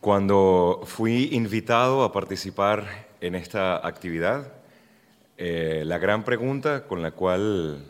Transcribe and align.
Cuando 0.00 0.82
fui 0.84 1.30
invitado 1.32 2.04
a 2.04 2.12
participar 2.12 3.08
en 3.20 3.34
esta 3.34 3.84
actividad, 3.84 4.52
eh, 5.36 5.82
la 5.84 5.98
gran 5.98 6.22
pregunta 6.22 6.86
con 6.86 7.02
la 7.02 7.10
cual 7.10 7.84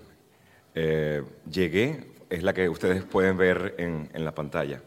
eh, 0.75 1.23
llegué 1.51 2.07
es 2.31 2.43
la 2.43 2.55
que 2.55 2.71
ustedes 2.71 3.05
pueden 3.05 3.37
ver 3.37 3.75
en, 3.77 4.09
la 4.25 4.35
pantalla. 4.35 4.81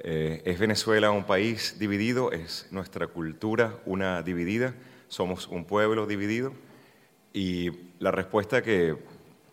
Eh, 0.00 0.42
¿Es 0.44 0.58
Venezuela 0.58 1.10
un 1.10 1.24
país 1.24 1.78
dividido? 1.78 2.32
¿Es 2.32 2.68
nuestra 2.70 3.06
cultura 3.06 3.78
una 3.86 4.22
dividida? 4.22 4.74
¿Somos 5.08 5.48
un 5.48 5.64
pueblo 5.64 6.06
dividido? 6.06 6.52
Y 7.32 7.70
la 7.98 8.10
respuesta 8.10 8.60
que 8.60 8.94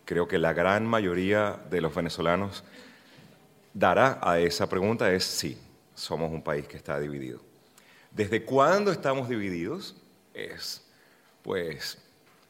creo 0.04 0.28
que 0.28 0.38
la 0.38 0.52
gran 0.52 0.86
mayoría 0.86 1.62
de 1.70 1.80
los 1.80 1.96
venezolanos 1.96 2.66
dará 3.74 4.20
a 4.22 4.40
esa 4.40 4.68
pregunta 4.68 5.14
es 5.14 5.24
sí, 5.24 5.58
somos 5.98 6.32
un 6.32 6.44
país 6.44 6.68
que 6.68 6.78
está 6.78 7.00
dividido. 7.00 7.42
¿Desde 8.12 8.44
cuándo 8.44 8.92
estamos 8.92 9.28
divididos? 9.28 9.96
Es, 10.34 10.86
pues, 11.42 11.98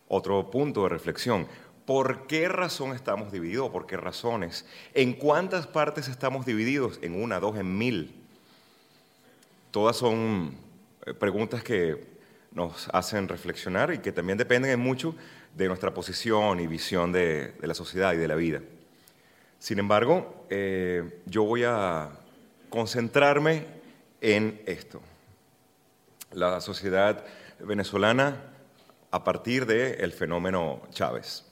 otro 0.09 0.51
punto 0.51 0.83
de 0.83 0.89
reflexión. 0.89 1.47
¿Por 1.85 2.27
qué 2.27 2.49
razón 2.49 2.93
estamos 2.93 3.31
divididos? 3.31 3.69
¿Por 3.69 3.87
qué 3.87 3.95
razones? 3.95 4.65
¿En 4.93 5.13
cuántas 5.13 5.65
partes 5.65 6.09
estamos 6.09 6.45
divididos? 6.45 6.99
¿En 7.01 7.21
una, 7.21 7.39
dos, 7.39 7.57
en 7.57 7.77
mil? 7.77 8.13
Todas 9.71 9.95
son 9.95 10.53
eh, 11.05 11.13
preguntas 11.13 11.63
que 11.63 12.17
nos 12.51 12.89
hacen 12.91 13.29
reflexionar 13.29 13.93
y 13.93 13.99
que 13.99 14.11
también 14.11 14.37
dependen 14.37 14.77
mucho 14.79 15.15
de 15.55 15.67
nuestra 15.67 15.93
posición 15.93 16.59
y 16.59 16.67
visión 16.67 17.13
de, 17.13 17.53
la 17.61 17.73
sociedad 17.73 18.13
y 18.13 18.17
de 18.17 18.27
la 18.27 18.35
vida. 18.35 18.61
Sin 19.57 19.79
embargo, 19.79 20.45
eh, 20.49 21.21
yo 21.25 21.43
voy 21.43 21.63
a 21.63 22.09
concentrarme 22.69 23.65
en 24.21 24.61
esto. 24.65 25.01
La 26.31 26.61
sociedad 26.61 27.23
venezolana 27.59 28.35
a 29.11 29.23
partir 29.23 29.65
del 29.65 30.11
fenómeno 30.11 30.81
Chávez 30.91 31.47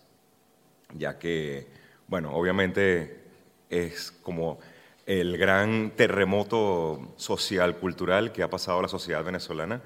ya 0.94 1.18
que, 1.18 1.68
bueno, 2.08 2.34
obviamente 2.34 3.24
es 3.70 4.12
como 4.12 4.60
el 5.06 5.38
gran 5.38 5.92
terremoto 5.92 7.14
social, 7.18 7.78
cultural 7.78 8.32
que 8.32 8.44
ha 8.44 8.50
pasado 8.50 8.82
la 8.82 8.88
sociedad 8.88 9.24
venezolana 9.24 9.82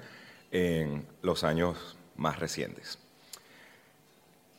en 0.50 1.06
los 1.22 1.44
años 1.44 1.96
más 2.16 2.38
recientes. 2.38 2.98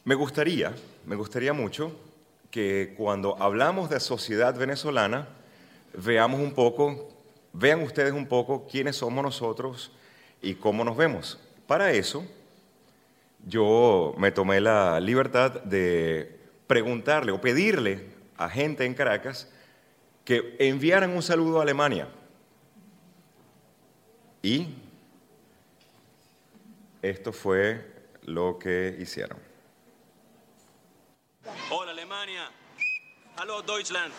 Me 0.03 0.16
gustaría, 0.16 0.73
me 1.06 1.16
gustaría 1.16 1.53
mucho 1.53 1.95
que 2.50 2.94
cuando 2.97 3.41
hablamos 3.41 3.89
de 3.89 4.00
sociedad 4.00 4.56
venezolana, 4.58 5.28
veamos 5.94 6.39
un 6.39 6.53
poco, 6.53 7.09
vean 7.53 7.81
ustedes 7.81 8.14
un 8.14 8.28
poco 8.28 8.67
quiénes 8.67 8.97
somos 8.97 9.23
nosotros 9.23 9.92
y 10.42 10.56
cómo 10.56 10.84
nos 10.84 10.97
vemos. 10.97 11.39
Para 11.67 11.92
eso, 11.92 12.25
yo 13.45 14.14
me 14.17 14.31
tomé 14.31 14.62
la 14.62 15.00
libertad 15.00 15.64
de 15.64 16.39
preguntarle 16.67 17.31
o 17.31 17.42
pedirle 17.42 18.06
a 18.38 18.50
gente 18.50 18.86
en 18.86 18.94
Caracas 18.94 19.50
que 20.23 20.56
enviaran 20.59 21.12
un 21.12 21.22
saludo 21.22 21.59
a 21.59 21.64
Alemania. 21.64 22.08
Y 24.44 24.67
esto 27.02 27.31
fue 27.31 27.86
lo 28.23 28.58
que 28.58 28.95
hicieron. 29.00 29.38
Hola 31.72 31.92
Alemania. 31.92 32.50
Hallo 33.42 33.59
Deutschland. 33.64 34.14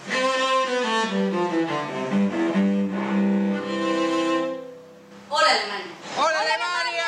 Hola 5.31 5.49
Alemania. 5.49 5.95
Hola 6.19 6.41
Alemania. 6.41 7.05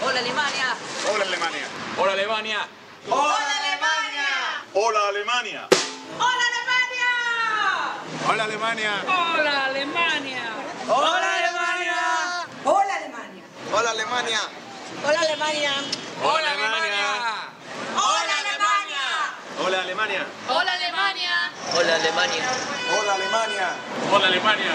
Hola 0.00 0.18
Alemania. 0.18 0.68
Hola 1.04 1.24
Alemania. 1.24 1.68
Hola 3.04 3.44
Alemania. 3.52 3.68
Hola 4.80 5.08
Alemania. 5.08 5.08
Hola 5.08 5.08
Alemania. 5.08 5.68
Hola 8.16 8.48
Alemania. 8.48 8.94
Hola 8.96 9.64
Alemania. 9.66 10.44
Hola 10.88 11.16
Alemania. 11.18 11.36
Hola 11.36 11.36
Alemania. 11.36 11.96
Hola 12.64 12.94
Alemania. 12.96 13.44
Hola 13.74 13.90
Alemania. 13.90 14.40
Hola 15.04 15.20
Alemania. 15.20 15.72
Hola 16.24 16.50
Alemania. 16.50 16.50
Hola 16.50 16.50
Alemania. 16.50 18.37
Hola 19.60 19.80
Alemania. 19.82 20.24
Hola 20.48 20.72
Alemania. 20.72 21.30
Hola 21.74 21.94
Alemania. 21.94 22.48
Hola 22.96 23.14
Alemania. 23.14 23.68
Hola 24.10 24.26
Alemania. 24.26 24.72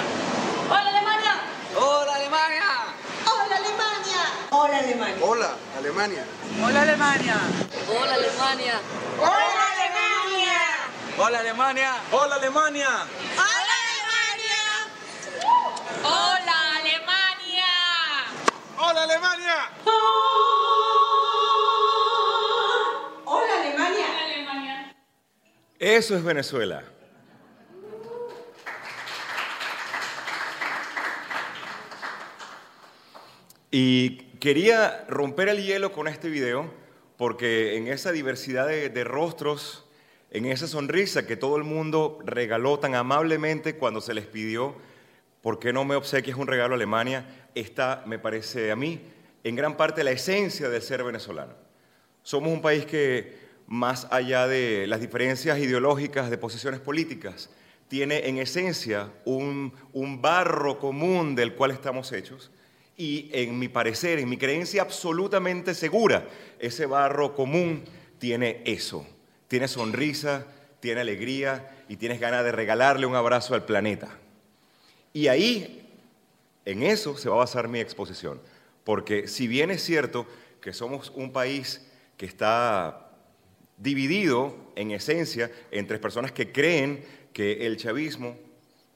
Hola 0.70 0.96
Alemania. 0.96 1.36
Hola 1.76 2.16
Alemania. 2.16 2.64
Hola 3.32 3.56
Alemania. 3.58 4.24
Hola 4.52 4.80
Alemania. 4.80 5.24
Hola 5.32 5.48
Alemania. 5.80 6.26
Hola 6.60 6.82
Alemania. 6.82 7.46
Hola 7.92 8.14
Alemania. 8.14 8.82
Hola 9.20 9.66
Alemania. 9.72 10.52
Hola 11.18 11.38
Alemania. 11.40 11.94
Hola 12.12 12.36
Alemania. 12.36 12.94
Hola 13.14 13.66
Alemania. 13.96 14.64
Hola 16.04 16.56
Alemania. 16.80 17.72
Hola 18.78 19.02
Alemania. 19.04 19.58
Eso 25.84 26.16
es 26.16 26.24
Venezuela. 26.24 26.82
Y 33.70 34.12
quería 34.40 35.04
romper 35.10 35.50
el 35.50 35.62
hielo 35.62 35.92
con 35.92 36.08
este 36.08 36.30
video 36.30 36.74
porque 37.18 37.76
en 37.76 37.90
esa 37.90 38.14
diversidad 38.14 38.66
de, 38.66 39.04
rostros, 39.04 39.84
en 40.32 40.46
esa 40.46 40.68
sonrisa 40.68 41.28
que 41.28 41.36
todo 41.36 41.58
el 41.58 41.66
mundo 41.66 42.18
regaló 42.24 42.80
tan 42.80 42.96
amablemente 42.96 43.76
cuando 43.76 44.00
se 44.00 44.14
les 44.14 44.26
pidió, 44.26 44.76
¿por 45.42 45.60
qué 45.60 45.74
no 45.74 45.84
me 45.84 45.96
obsequias 45.96 46.38
un 46.38 46.48
regalo 46.48 46.76
a 46.76 46.78
Alemania? 46.78 47.50
Está, 47.56 48.04
me 48.06 48.20
parece 48.20 48.72
a 48.72 48.78
mí, 48.78 49.02
en 49.44 49.58
gran 49.58 49.76
parte 49.76 50.06
la 50.06 50.12
esencia 50.12 50.70
del 50.70 50.82
ser 50.82 51.04
venezolano. 51.04 51.56
Somos 52.22 52.54
un 52.54 52.62
país 52.62 52.86
que, 52.86 53.43
más 53.68 54.08
allá 54.12 54.48
de 54.48 54.86
las 54.88 55.02
diferencias 55.02 55.60
ideológicas 55.60 56.30
de 56.30 56.38
posiciones 56.38 56.80
políticas, 56.80 57.50
tiene 57.88 58.28
en 58.28 58.38
esencia 58.38 59.12
un, 59.26 59.74
un 59.92 60.22
barro 60.22 60.80
común 60.80 61.36
del 61.36 61.54
cual 61.54 61.72
estamos 61.72 62.12
hechos 62.12 62.52
y 62.96 63.30
en 63.34 63.58
mi 63.58 63.68
parecer, 63.68 64.20
en 64.20 64.30
mi 64.30 64.38
creencia 64.38 64.82
absolutamente 64.82 65.74
segura, 65.74 66.28
ese 66.60 66.86
barro 66.86 67.34
común 67.34 67.84
tiene 68.20 68.62
eso. 68.66 69.06
Tiene 69.48 69.68
sonrisa, 69.68 70.46
tiene 70.80 71.02
alegría 71.02 71.84
y 71.90 71.98
tienes 71.98 72.20
ganas 72.20 72.44
de 72.44 72.52
regalarle 72.52 73.06
un 73.06 73.16
abrazo 73.16 73.56
al 73.56 73.66
planeta. 73.66 74.18
Y 75.12 75.28
ahí, 75.28 75.90
en 76.66 76.84
eso 76.84 77.18
se 77.18 77.30
va 77.30 77.36
a 77.36 77.40
basar 77.40 77.68
mi 77.68 77.80
exposición. 77.80 78.40
Porque 78.84 79.28
si 79.28 79.48
bien 79.48 79.72
es 79.72 79.84
cierto 79.84 80.28
que 80.62 80.74
somos 80.74 81.12
un 81.16 81.32
país 81.32 81.86
que 82.18 82.26
está 82.26 83.03
dividido 83.78 84.56
en 84.76 84.92
esencia 84.92 85.52
entre 85.72 86.00
personas 86.00 86.32
que 86.32 86.52
creen 86.52 87.04
que 87.34 87.66
el 87.66 87.78
chavismo 87.78 88.38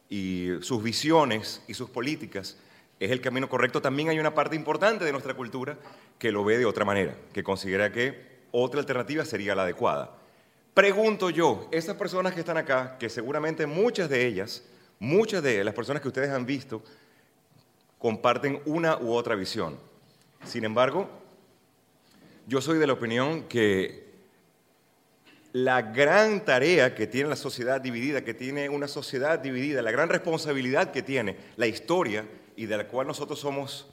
y 0.10 0.50
sus 0.62 0.82
visiones 0.82 1.62
y 1.68 1.74
sus 1.74 1.90
políticas 1.90 2.58
es 3.00 3.12
el 3.12 3.22
camino 3.22 3.48
correcto, 3.50 3.82
también 3.82 4.10
hay 4.10 4.20
una 4.20 4.34
parte 4.34 4.56
importante 4.56 5.06
de 5.06 5.12
nuestra 5.12 5.36
cultura 5.36 5.78
que 6.18 6.32
lo 6.32 6.44
ve 6.44 6.58
de 6.58 6.66
otra 6.66 6.86
manera, 6.86 7.16
que 7.32 7.44
considera 7.44 7.92
que 7.92 8.38
otra 8.52 8.80
alternativa 8.80 9.24
sería 9.24 9.54
la 9.54 9.64
adecuada. 9.64 10.16
Pregunto 10.74 11.30
yo, 11.30 11.68
esas 11.72 11.96
personas 11.96 12.34
que 12.34 12.40
están 12.40 12.58
acá, 12.58 12.98
que 13.00 13.10
seguramente 13.10 13.66
muchas 13.68 14.10
de 14.10 14.26
ellas, 14.26 14.64
muchas 15.00 15.44
de 15.44 15.64
las 15.64 15.74
personas 15.74 16.02
que 16.02 16.08
ustedes 16.08 16.30
han 16.30 16.46
visto, 16.46 16.84
comparten 17.98 18.62
una 18.66 18.98
u 18.98 19.14
otra 19.14 19.36
visión. 19.36 19.78
Sin 20.46 20.64
embargo, 20.66 21.10
yo 22.48 22.62
soy 22.62 22.78
de 22.78 22.88
la 22.88 22.94
opinión 22.94 23.44
que 23.44 24.07
la 25.64 25.82
gran 25.82 26.46
tarea 26.46 26.94
que 26.94 27.08
tiene 27.08 27.30
la 27.30 27.36
sociedad 27.36 27.82
dividida, 27.82 28.24
que 28.24 28.36
tiene 28.36 28.70
una 28.70 28.88
sociedad 28.88 29.40
dividida, 29.40 29.82
la 29.82 29.90
gran 29.90 30.08
responsabilidad 30.08 30.92
que 30.92 31.02
tiene 31.02 31.36
la 31.56 31.66
historia 31.66 32.28
y 32.56 32.68
de 32.68 32.78
la 32.78 32.88
cual 32.88 33.08
nosotros 33.08 33.40
somos 33.40 33.88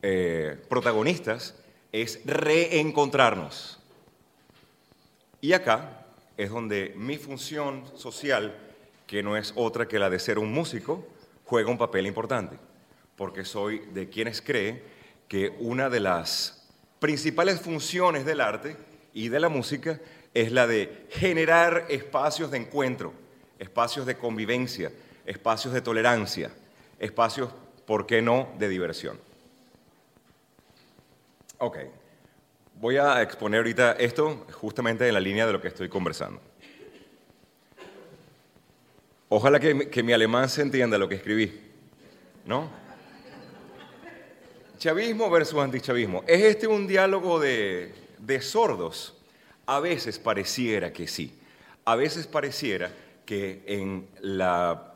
eh, 0.00 0.56
protagonistas 0.70 1.54
es 1.92 2.22
reencontrarnos. 2.24 3.78
Y 5.42 5.52
acá 5.52 6.06
es 6.38 6.48
donde 6.48 6.94
mi 6.96 7.18
función 7.18 7.84
social, 7.94 8.56
que 9.06 9.22
no 9.22 9.36
es 9.36 9.52
otra 9.54 9.86
que 9.86 9.98
la 9.98 10.08
de 10.08 10.18
ser 10.18 10.38
un 10.38 10.50
músico, 10.50 11.06
juega 11.44 11.70
un 11.70 11.76
papel 11.76 12.06
importante, 12.06 12.56
porque 13.16 13.44
soy 13.44 13.80
de 13.92 14.08
quienes 14.08 14.40
cree 14.40 14.82
que 15.28 15.54
una 15.58 15.90
de 15.90 16.00
las 16.00 16.70
principales 17.00 17.60
funciones 17.60 18.24
del 18.24 18.40
arte 18.40 18.78
y 19.12 19.28
de 19.28 19.40
la 19.40 19.50
música 19.50 20.00
es 20.34 20.52
la 20.52 20.66
de 20.66 21.06
generar 21.10 21.86
espacios 21.88 22.50
de 22.50 22.58
encuentro, 22.58 23.12
espacios 23.58 24.06
de 24.06 24.16
convivencia, 24.16 24.92
espacios 25.26 25.74
de 25.74 25.80
tolerancia, 25.82 26.50
espacios 26.98 27.50
¿por 27.86 28.06
qué 28.06 28.22
no?, 28.22 28.48
de 28.58 28.68
diversión. 28.68 29.18
Ok, 31.58 31.78
voy 32.80 32.96
a 32.96 33.22
exponer 33.22 33.58
ahorita 33.58 33.92
esto 33.92 34.46
justamente 34.52 35.06
en 35.06 35.14
la 35.14 35.20
línea 35.20 35.46
de 35.46 35.52
lo 35.52 35.60
que 35.60 35.68
estoy 35.68 35.88
conversando. 35.88 36.40
Ojalá 39.28 39.60
que, 39.60 39.88
que 39.88 40.02
mi 40.02 40.12
alemán 40.12 40.48
se 40.48 40.62
entienda 40.62 40.98
lo 40.98 41.08
que 41.08 41.14
escribí, 41.14 41.58
¿no? 42.44 42.68
Chavismo 44.78 45.30
versus 45.30 45.60
antichavismo. 45.60 46.24
¿Es 46.26 46.42
este 46.42 46.66
un 46.66 46.86
diálogo 46.86 47.38
de, 47.38 47.94
de 48.18 48.42
sordos? 48.42 49.21
A 49.66 49.80
veces 49.80 50.18
pareciera 50.18 50.92
que 50.92 51.06
sí. 51.06 51.38
A 51.84 51.96
veces 51.96 52.26
pareciera 52.26 52.92
que 53.24 53.62
en 53.66 54.08
la 54.20 54.94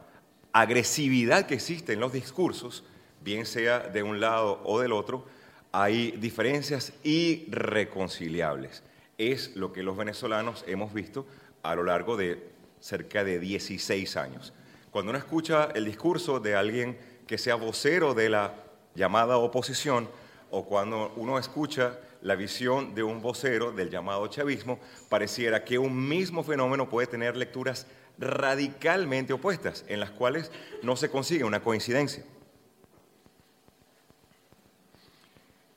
agresividad 0.52 1.46
que 1.46 1.54
existe 1.54 1.92
en 1.92 2.00
los 2.00 2.12
discursos, 2.12 2.84
bien 3.22 3.46
sea 3.46 3.80
de 3.80 4.02
un 4.02 4.20
lado 4.20 4.60
o 4.64 4.80
del 4.80 4.92
otro, 4.92 5.26
hay 5.72 6.12
diferencias 6.12 6.92
irreconciliables. 7.02 8.82
Es 9.18 9.54
lo 9.56 9.72
que 9.72 9.82
los 9.82 9.96
venezolanos 9.96 10.64
hemos 10.66 10.94
visto 10.94 11.26
a 11.62 11.74
lo 11.74 11.84
largo 11.84 12.16
de 12.16 12.50
cerca 12.80 13.24
de 13.24 13.38
16 13.38 14.16
años. 14.16 14.52
Cuando 14.90 15.10
uno 15.10 15.18
escucha 15.18 15.68
el 15.74 15.84
discurso 15.84 16.40
de 16.40 16.56
alguien 16.56 16.98
que 17.26 17.38
sea 17.38 17.56
vocero 17.56 18.14
de 18.14 18.30
la 18.30 18.54
llamada 18.94 19.36
oposición, 19.36 20.08
o 20.50 20.64
cuando 20.64 21.12
uno 21.16 21.38
escucha 21.38 21.98
la 22.26 22.34
visión 22.34 22.93
de 22.96 23.05
un 23.05 23.23
vocero 23.23 23.70
del 23.70 23.88
llamado 23.88 24.26
chavismo, 24.26 24.81
pareciera 25.08 25.62
que 25.62 25.78
un 25.78 26.08
mismo 26.08 26.43
fenómeno 26.43 26.88
puede 26.88 27.06
tener 27.06 27.37
lecturas 27.37 27.87
radicalmente 28.19 29.32
opuestas, 29.32 29.84
en 29.87 30.00
las 30.00 30.11
cuales 30.11 30.50
no 30.82 30.96
se 30.96 31.08
consigue 31.08 31.44
una 31.44 31.62
coincidencia. 31.62 32.25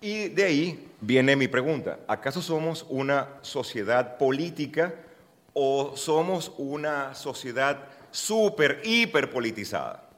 Y 0.01 0.29
de 0.29 0.43
ahí 0.43 0.91
viene 1.01 1.35
mi 1.35 1.47
pregunta, 1.47 1.99
¿acaso 2.07 2.41
somos 2.41 2.83
una 2.89 3.27
sociedad 3.43 4.17
política 4.17 4.95
o 5.53 5.95
somos 5.95 6.51
una 6.57 7.13
sociedad 7.13 7.77
súper, 8.09 8.81
hiper 8.83 9.29
politizada? 9.29 10.09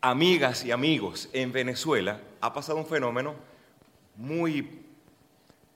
Amigas 0.00 0.64
y 0.64 0.72
amigos, 0.72 1.28
en 1.32 1.52
Venezuela 1.52 2.20
ha 2.40 2.52
pasado 2.52 2.78
un 2.78 2.86
fenómeno 2.86 3.36
muy 4.16 4.83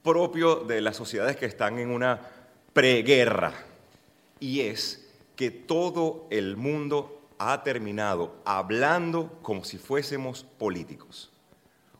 propio 0.08 0.56
de 0.56 0.80
las 0.80 0.96
sociedades 0.96 1.36
que 1.36 1.44
están 1.44 1.78
en 1.78 1.90
una 1.90 2.18
preguerra, 2.72 3.52
y 4.40 4.60
es 4.60 5.06
que 5.36 5.50
todo 5.50 6.26
el 6.30 6.56
mundo 6.56 7.20
ha 7.36 7.62
terminado 7.62 8.36
hablando 8.46 9.38
como 9.42 9.64
si 9.64 9.76
fuésemos 9.76 10.44
políticos. 10.44 11.30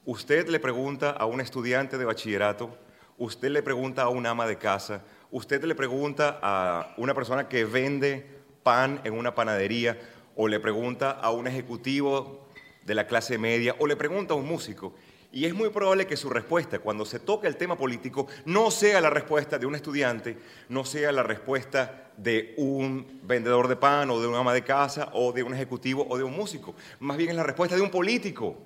Usted 0.06 0.48
le 0.48 0.58
pregunta 0.58 1.10
a 1.10 1.26
un 1.26 1.42
estudiante 1.42 1.98
de 1.98 2.06
bachillerato, 2.06 2.70
usted 3.18 3.50
le 3.50 3.62
pregunta 3.62 4.04
a 4.04 4.08
una 4.08 4.30
ama 4.30 4.46
de 4.46 4.56
casa, 4.56 5.02
usted 5.30 5.62
le 5.64 5.74
pregunta 5.74 6.38
a 6.40 6.94
una 6.96 7.12
persona 7.12 7.46
que 7.46 7.66
vende 7.66 8.26
pan 8.62 9.02
en 9.04 9.12
una 9.12 9.34
panadería, 9.34 9.98
o 10.34 10.48
le 10.48 10.60
pregunta 10.60 11.10
a 11.10 11.30
un 11.30 11.46
ejecutivo 11.46 12.48
de 12.86 12.94
la 12.94 13.06
clase 13.06 13.36
media, 13.36 13.76
o 13.78 13.86
le 13.86 13.96
pregunta 13.96 14.32
a 14.32 14.38
un 14.38 14.46
músico. 14.46 14.94
Y 15.30 15.44
es 15.44 15.54
muy 15.54 15.68
probable 15.68 16.06
que 16.06 16.16
su 16.16 16.30
respuesta, 16.30 16.78
cuando 16.78 17.04
se 17.04 17.20
toca 17.20 17.48
el 17.48 17.56
tema 17.56 17.76
político, 17.76 18.26
no 18.46 18.70
sea 18.70 19.00
la 19.00 19.10
respuesta 19.10 19.58
de 19.58 19.66
un 19.66 19.74
estudiante, 19.74 20.38
no 20.68 20.84
sea 20.84 21.12
la 21.12 21.22
respuesta 21.22 22.12
de 22.16 22.54
un 22.56 23.20
vendedor 23.22 23.68
de 23.68 23.76
pan 23.76 24.10
o 24.10 24.20
de 24.20 24.26
una 24.26 24.38
ama 24.38 24.54
de 24.54 24.64
casa 24.64 25.10
o 25.12 25.32
de 25.32 25.42
un 25.42 25.54
ejecutivo 25.54 26.06
o 26.08 26.16
de 26.16 26.24
un 26.24 26.34
músico. 26.34 26.74
Más 27.00 27.16
bien 27.16 27.30
es 27.30 27.36
la 27.36 27.42
respuesta 27.42 27.76
de 27.76 27.82
un 27.82 27.90
político 27.90 28.56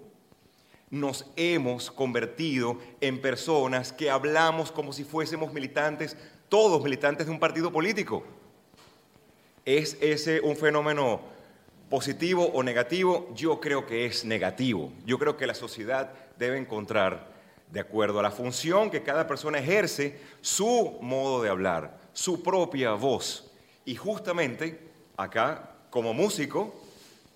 nos 0.93 1.25
hemos 1.37 1.91
convertido 1.91 2.79
en 3.01 3.23
personas 3.23 3.95
que 3.95 4.11
hablamos 4.11 4.71
como 4.71 4.93
si 4.93 5.05
fuésemos 5.05 5.51
militantes, 5.51 6.19
todos 6.51 6.85
militantes 6.85 7.27
de 7.27 7.33
un 7.33 7.41
partido 7.41 7.73
político. 7.73 8.25
¿Es 9.65 9.97
ese 10.03 10.43
un 10.43 10.55
fenómeno 10.55 11.23
positivo 11.93 12.47
o 12.55 12.63
negativo? 12.63 13.29
Yo 13.35 13.61
creo 13.61 13.85
que 13.85 14.07
es 14.07 14.25
negativo. 14.25 14.91
Yo 15.05 15.19
creo 15.19 15.37
que 15.37 15.47
la 15.47 15.53
sociedad 15.53 16.11
debe 16.39 16.57
encontrar, 16.57 17.29
de 17.71 17.81
acuerdo 17.81 18.19
a 18.19 18.23
la 18.23 18.31
función 18.31 18.91
que 18.91 19.03
cada 19.03 19.27
persona 19.27 19.59
ejerce, 19.59 20.19
su 20.41 20.97
modo 21.03 21.43
de 21.43 21.51
hablar, 21.51 22.01
su 22.15 22.43
propia 22.43 22.93
voz. 22.93 23.53
Y 23.85 23.95
justamente 23.95 24.81
acá, 25.19 25.77
como 25.91 26.15
músico, 26.15 26.75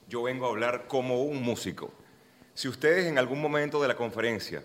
yo 0.08 0.22
vengo 0.22 0.46
a 0.46 0.48
hablar 0.48 0.86
como 0.86 1.24
un 1.24 1.42
músico. 1.42 1.92
Si 2.54 2.66
ustedes 2.66 3.04
en 3.04 3.18
algún 3.18 3.42
momento 3.42 3.82
de 3.82 3.88
la 3.88 3.96
conferencia 3.96 4.62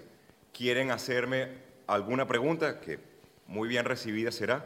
quieren 0.53 0.91
hacerme 0.91 1.49
alguna 1.85 2.25
pregunta, 2.25 2.79
que 2.79 2.97
muy 3.45 3.67
bien 3.67 3.83
recibida 3.83 4.31
será, 4.31 4.65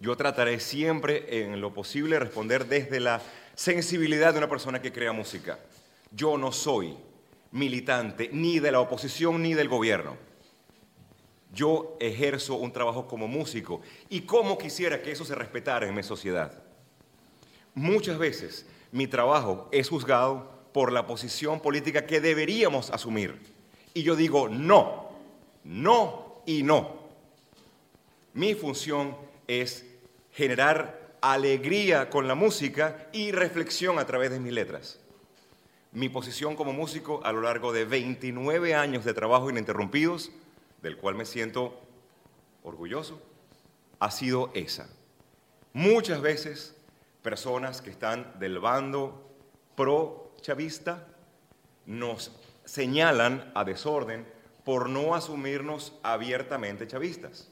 yo 0.00 0.16
trataré 0.16 0.60
siempre 0.60 1.42
en 1.42 1.60
lo 1.60 1.72
posible 1.72 2.18
responder 2.18 2.66
desde 2.66 3.00
la 3.00 3.22
sensibilidad 3.54 4.32
de 4.32 4.38
una 4.38 4.48
persona 4.48 4.82
que 4.82 4.92
crea 4.92 5.12
música. 5.12 5.58
Yo 6.10 6.36
no 6.36 6.52
soy 6.52 6.96
militante 7.52 8.28
ni 8.32 8.58
de 8.58 8.72
la 8.72 8.80
oposición 8.80 9.42
ni 9.42 9.54
del 9.54 9.68
gobierno. 9.68 10.16
Yo 11.52 11.96
ejerzo 12.00 12.56
un 12.56 12.72
trabajo 12.72 13.06
como 13.06 13.28
músico 13.28 13.80
y 14.08 14.22
cómo 14.22 14.58
quisiera 14.58 15.00
que 15.00 15.12
eso 15.12 15.24
se 15.24 15.36
respetara 15.36 15.86
en 15.86 15.94
mi 15.94 16.02
sociedad. 16.02 16.62
Muchas 17.74 18.18
veces 18.18 18.66
mi 18.90 19.06
trabajo 19.06 19.68
es 19.70 19.88
juzgado 19.88 20.50
por 20.72 20.92
la 20.92 21.06
posición 21.06 21.60
política 21.60 22.06
que 22.06 22.20
deberíamos 22.20 22.90
asumir. 22.90 23.40
Y 23.94 24.02
yo 24.02 24.16
digo 24.16 24.48
no, 24.48 25.10
no 25.62 26.42
y 26.46 26.64
no. 26.64 27.04
Mi 28.32 28.54
función 28.54 29.16
es 29.46 29.86
generar 30.32 31.16
alegría 31.20 32.10
con 32.10 32.28
la 32.28 32.34
música 32.34 33.08
y 33.12 33.32
reflexión 33.32 33.98
a 33.98 34.06
través 34.06 34.30
de 34.30 34.40
mis 34.40 34.52
letras. 34.52 35.00
Mi 35.92 36.08
posición 36.08 36.56
como 36.56 36.72
músico 36.72 37.20
a 37.24 37.32
lo 37.32 37.40
largo 37.40 37.72
de 37.72 37.84
29 37.84 38.74
años 38.74 39.04
de 39.04 39.14
trabajo 39.14 39.48
ininterrumpidos, 39.48 40.32
del 40.82 40.96
cual 40.96 41.14
me 41.14 41.24
siento 41.24 41.80
orgulloso, 42.62 43.22
ha 44.00 44.10
sido 44.10 44.50
esa. 44.54 44.88
Muchas 45.72 46.20
veces 46.20 46.76
personas 47.22 47.80
que 47.80 47.90
están 47.90 48.38
del 48.38 48.58
bando 48.58 49.34
pro 49.76 50.34
chavista 50.42 51.06
nos 51.86 52.32
señalan 52.64 53.50
a 53.54 53.64
desorden 53.64 54.26
por 54.64 54.88
no 54.88 55.14
asumirnos 55.14 55.94
abiertamente 56.02 56.86
chavistas. 56.86 57.50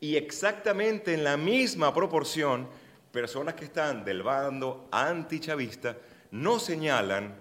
Y 0.00 0.16
exactamente 0.16 1.12
en 1.12 1.24
la 1.24 1.36
misma 1.36 1.92
proporción, 1.94 2.68
personas 3.12 3.54
que 3.54 3.66
están 3.66 4.04
del 4.04 4.22
bando 4.22 4.88
antichavista 4.90 5.96
nos 6.30 6.62
señalan 6.64 7.34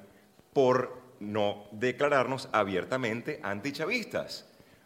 por 0.52 1.00
no 1.20 1.68
declararnos 1.72 2.50
abiertamente 2.52 3.40
antichavistas. 3.44 4.46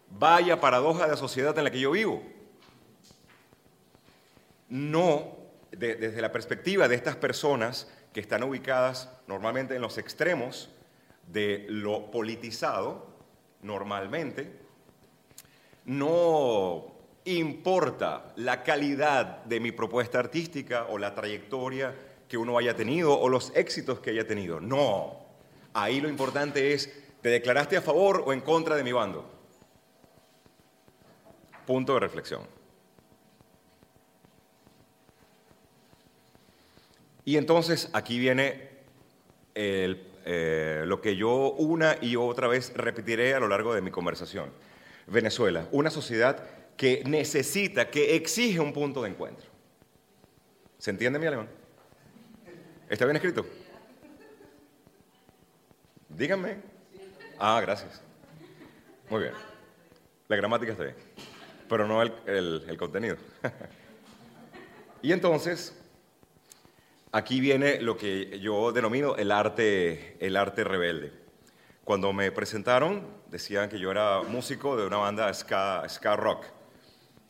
Vaya 0.09 0.59
paradoja 0.61 1.05
de 1.05 1.11
la 1.11 1.17
sociedad 1.17 1.57
en 1.57 1.63
la 1.63 1.71
que 1.71 1.79
yo 1.79 1.91
vivo. 1.91 2.21
No, 4.69 5.37
de- 5.71 5.95
desde 5.95 6.21
la 6.21 6.31
perspectiva 6.31 6.87
de 6.87 6.95
estas 6.95 7.15
personas 7.15 7.91
que 8.13 8.19
están 8.19 8.43
ubicadas 8.43 9.09
normalmente 9.27 9.75
en 9.75 9.81
los 9.81 9.97
extremos 9.97 10.69
de 11.27 11.65
lo 11.69 12.11
politizado, 12.11 13.07
normalmente, 13.61 14.59
no 15.85 16.92
importa 17.25 18.33
la 18.35 18.63
calidad 18.63 19.43
de 19.45 19.59
mi 19.59 19.71
propuesta 19.71 20.19
artística 20.19 20.87
o 20.89 20.97
la 20.97 21.13
trayectoria 21.15 21.95
que 22.27 22.37
uno 22.37 22.57
haya 22.57 22.75
tenido 22.75 23.17
o 23.17 23.29
los 23.29 23.51
éxitos 23.55 23.99
que 23.99 24.09
haya 24.09 24.27
tenido. 24.27 24.59
No, 24.59 25.17
ahí 25.73 26.01
lo 26.01 26.09
importante 26.09 26.73
es, 26.73 26.91
¿te 27.21 27.29
declaraste 27.29 27.77
a 27.77 27.81
favor 27.81 28.23
o 28.25 28.33
en 28.33 28.41
contra 28.41 28.75
de 28.75 28.83
mi 28.83 28.91
bando? 28.91 29.29
Punto 31.65 31.93
de 31.93 31.99
reflexión. 31.99 32.41
Y 37.25 37.37
entonces 37.37 37.89
aquí 37.93 38.19
viene 38.19 38.69
eh, 39.55 40.83
lo 40.85 40.99
que 40.99 41.15
yo 41.15 41.51
una 41.53 41.97
y 42.01 42.15
otra 42.15 42.47
vez 42.47 42.73
repetiré 42.75 43.33
a 43.33 43.39
lo 43.39 43.47
largo 43.47 43.73
de 43.73 43.81
mi 43.81 43.91
conversación. 43.91 44.51
Venezuela, 45.07 45.67
una 45.71 45.89
sociedad 45.89 46.43
que 46.77 47.03
necesita, 47.05 47.89
que 47.89 48.15
exige 48.15 48.59
un 48.59 48.73
punto 48.73 49.01
de 49.03 49.09
encuentro. 49.09 49.47
¿Se 50.77 50.91
entiende 50.91 51.19
mi 51.19 51.25
alemán? 51.27 51.47
¿Está 52.89 53.05
bien 53.05 53.15
escrito? 53.15 53.45
Díganme. 56.09 56.57
Ah, 57.39 57.59
gracias. 57.61 58.01
Muy 59.09 59.21
bien. 59.23 59.33
La 60.27 60.35
gramática 60.35 60.71
está 60.71 60.83
bien, 60.85 60.95
pero 61.67 61.87
no 61.87 62.01
el, 62.01 62.13
el- 62.25 62.77
contenido. 62.77 63.17
y 65.01 65.11
entonces, 65.11 65.77
aquí 67.11 67.39
viene 67.39 67.81
lo 67.81 67.97
que 67.97 68.39
yo 68.39 68.71
denomino 68.71 69.15
el 69.15 69.31
arte, 69.31 70.17
el 70.25 70.37
arte 70.37 70.63
rebelde. 70.63 71.11
Cuando 71.83 72.13
me 72.13 72.31
presentaron, 72.31 73.05
decían 73.29 73.69
que 73.69 73.77
yo 73.77 73.91
era 73.91 74.21
músico 74.21 74.77
de 74.77 74.87
una 74.87 74.97
banda 74.97 75.33
ska, 75.33 75.87
ska 75.89 76.15
rock. 76.15 76.45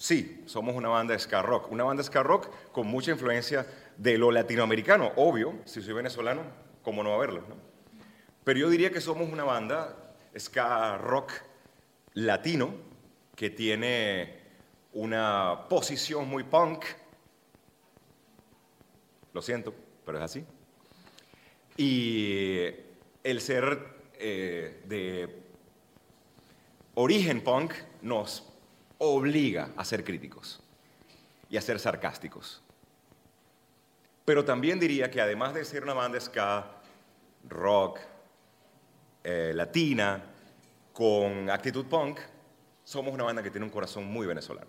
Sí, 0.04 0.44
somos 0.48 0.76
una 0.76 0.90
banda 0.90 1.18
ska 1.18 1.42
rock. 1.42 1.72
Una 1.72 1.86
banda 1.86 2.04
ska 2.04 2.22
rock 2.24 2.50
con 2.74 2.88
mucha 2.88 3.12
influencia 3.12 3.66
de 3.96 4.18
lo 4.18 4.32
latinoamericano. 4.32 5.14
Obvio, 5.16 5.62
si 5.64 5.82
soy 5.82 5.94
venezolano, 5.94 6.42
¿cómo 6.82 7.04
no 7.04 7.12
va 7.12 7.16
a 7.16 7.20
verlo? 7.20 7.46
no? 7.48 7.56
Pero 8.44 8.60
yo 8.60 8.70
diría 8.70 8.92
que 8.92 9.00
somos 9.00 9.32
una 9.32 9.46
banda 9.46 9.96
ska 10.38 10.98
rock 10.98 11.32
latino 12.16 12.76
que 13.34 13.50
tiene 13.50 14.42
una 14.92 15.70
posición 15.70 16.28
muy 16.28 16.44
punk. 16.44 16.84
Lo 19.32 19.42
siento, 19.42 19.74
pero 20.06 20.18
es 20.18 20.24
así. 20.26 20.46
Y 21.78 22.66
el 23.24 23.40
ser 23.40 23.80
eh, 24.16 24.84
de 24.86 25.34
origen 26.94 27.42
punk 27.42 27.74
nos 28.02 28.53
obliga 29.04 29.70
a 29.76 29.84
ser 29.84 30.04
críticos 30.04 30.62
y 31.50 31.58
a 31.58 31.62
ser 31.62 31.80
sarcásticos. 31.80 32.62
Pero 34.26 34.46
también 34.46 34.80
diría 34.80 35.12
que 35.12 35.22
además 35.22 35.54
de 35.54 35.66
ser 35.66 35.84
una 35.84 35.94
banda 35.94 36.20
ska, 36.20 36.66
rock, 37.50 38.00
eh, 39.24 39.52
latina, 39.54 40.24
con 40.94 41.50
actitud 41.50 41.86
punk, 41.86 42.20
somos 42.84 43.14
una 43.14 43.24
banda 43.24 43.44
que 43.44 43.52
tiene 43.52 43.66
un 43.66 43.72
corazón 43.72 44.06
muy 44.06 44.26
venezolano. 44.26 44.68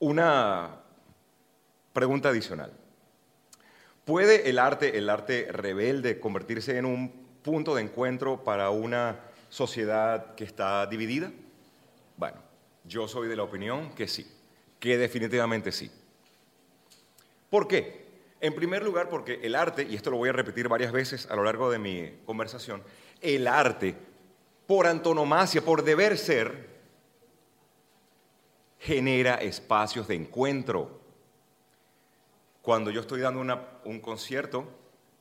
Una 0.00 0.80
pregunta 1.92 2.28
adicional. 2.28 2.72
¿Puede 4.04 4.50
el 4.50 4.58
arte, 4.58 4.98
el 4.98 5.08
arte 5.08 5.48
rebelde, 5.52 6.18
convertirse 6.18 6.76
en 6.76 6.86
un 6.86 7.21
punto 7.42 7.74
de 7.74 7.82
encuentro 7.82 8.42
para 8.44 8.70
una 8.70 9.20
sociedad 9.48 10.34
que 10.34 10.44
está 10.44 10.86
dividida? 10.86 11.30
Bueno, 12.16 12.38
yo 12.84 13.08
soy 13.08 13.28
de 13.28 13.36
la 13.36 13.42
opinión 13.42 13.94
que 13.94 14.08
sí, 14.08 14.26
que 14.78 14.96
definitivamente 14.96 15.72
sí. 15.72 15.90
¿Por 17.50 17.68
qué? 17.68 18.02
En 18.40 18.54
primer 18.54 18.82
lugar, 18.82 19.08
porque 19.08 19.40
el 19.42 19.54
arte, 19.54 19.86
y 19.88 19.94
esto 19.94 20.10
lo 20.10 20.16
voy 20.16 20.28
a 20.28 20.32
repetir 20.32 20.68
varias 20.68 20.90
veces 20.90 21.30
a 21.30 21.36
lo 21.36 21.44
largo 21.44 21.70
de 21.70 21.78
mi 21.78 22.18
conversación, 22.24 22.82
el 23.20 23.46
arte, 23.46 23.94
por 24.66 24.86
antonomasia, 24.86 25.62
por 25.62 25.84
deber 25.84 26.18
ser, 26.18 26.70
genera 28.80 29.34
espacios 29.36 30.08
de 30.08 30.16
encuentro. 30.16 31.00
Cuando 32.62 32.90
yo 32.90 33.00
estoy 33.00 33.20
dando 33.20 33.40
un 33.84 34.00
concierto, 34.00 34.66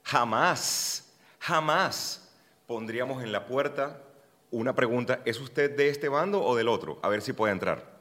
jamás, 0.03 1.10
jamás 1.41 2.29
pondríamos 2.67 3.23
en 3.23 3.31
la 3.31 3.47
puerta 3.47 3.99
una 4.51 4.75
pregunta, 4.75 5.21
¿es 5.25 5.39
usted 5.39 5.75
de 5.75 5.89
este 5.89 6.07
bando 6.07 6.43
o 6.43 6.55
del 6.55 6.67
otro? 6.67 6.99
A 7.01 7.09
ver 7.09 7.21
si 7.21 7.33
puede 7.33 7.53
entrar. 7.53 7.99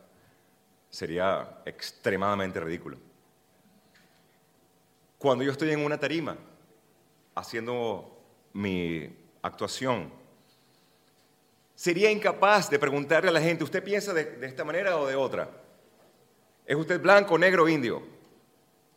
Sería 0.91 1.63
extremadamente 1.65 2.61
ridículo. 2.61 2.99
Cuando 5.17 5.45
yo 5.45 5.53
estoy 5.53 5.71
en 5.71 5.81
una 5.85 5.99
tarima 5.99 6.37
haciendo 7.35 8.21
mi 8.53 9.09
actuación, 9.43 10.13
sería 11.75 12.11
incapaz 12.11 12.69
de 12.69 12.79
preguntarle 12.79 13.31
a 13.31 13.33
la 13.33 13.41
gente, 13.41 13.65
¿usted 13.65 13.83
piensa 13.83 14.13
de, 14.13 14.39
esta 14.43 14.65
manera 14.65 14.99
o 14.99 15.07
de 15.07 15.15
otra? 15.15 15.49
¿Es 16.67 16.77
usted 16.77 17.01
blanco, 17.01 17.39
negro 17.39 17.69
indio? 17.69 18.03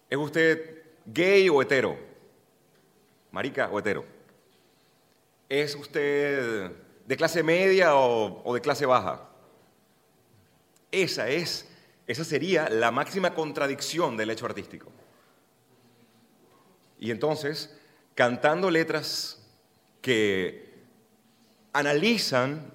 ¿Es 0.10 0.18
usted 0.18 0.84
gay 1.06 1.48
o 1.50 1.62
hetero? 1.62 1.98
¿Marica 3.32 3.70
o 3.70 3.80
hetero? 3.80 4.13
¿Es 5.54 5.76
usted 5.76 6.72
de 7.06 7.16
clase 7.16 7.44
media 7.44 7.96
o, 7.96 8.56
de 8.56 8.60
clase 8.60 8.88
baja? 8.88 9.30
Esa 10.92 11.30
es, 11.30 11.70
esa 12.08 12.24
sería 12.24 12.70
la 12.70 12.90
máxima 12.90 13.36
contradicción 13.36 14.18
del 14.18 14.32
hecho 14.32 14.48
artístico. 14.48 14.92
Y 17.00 17.12
entonces, 17.12 17.78
cantando 18.16 18.72
letras 18.72 19.46
que 20.02 20.74
analizan 21.72 22.74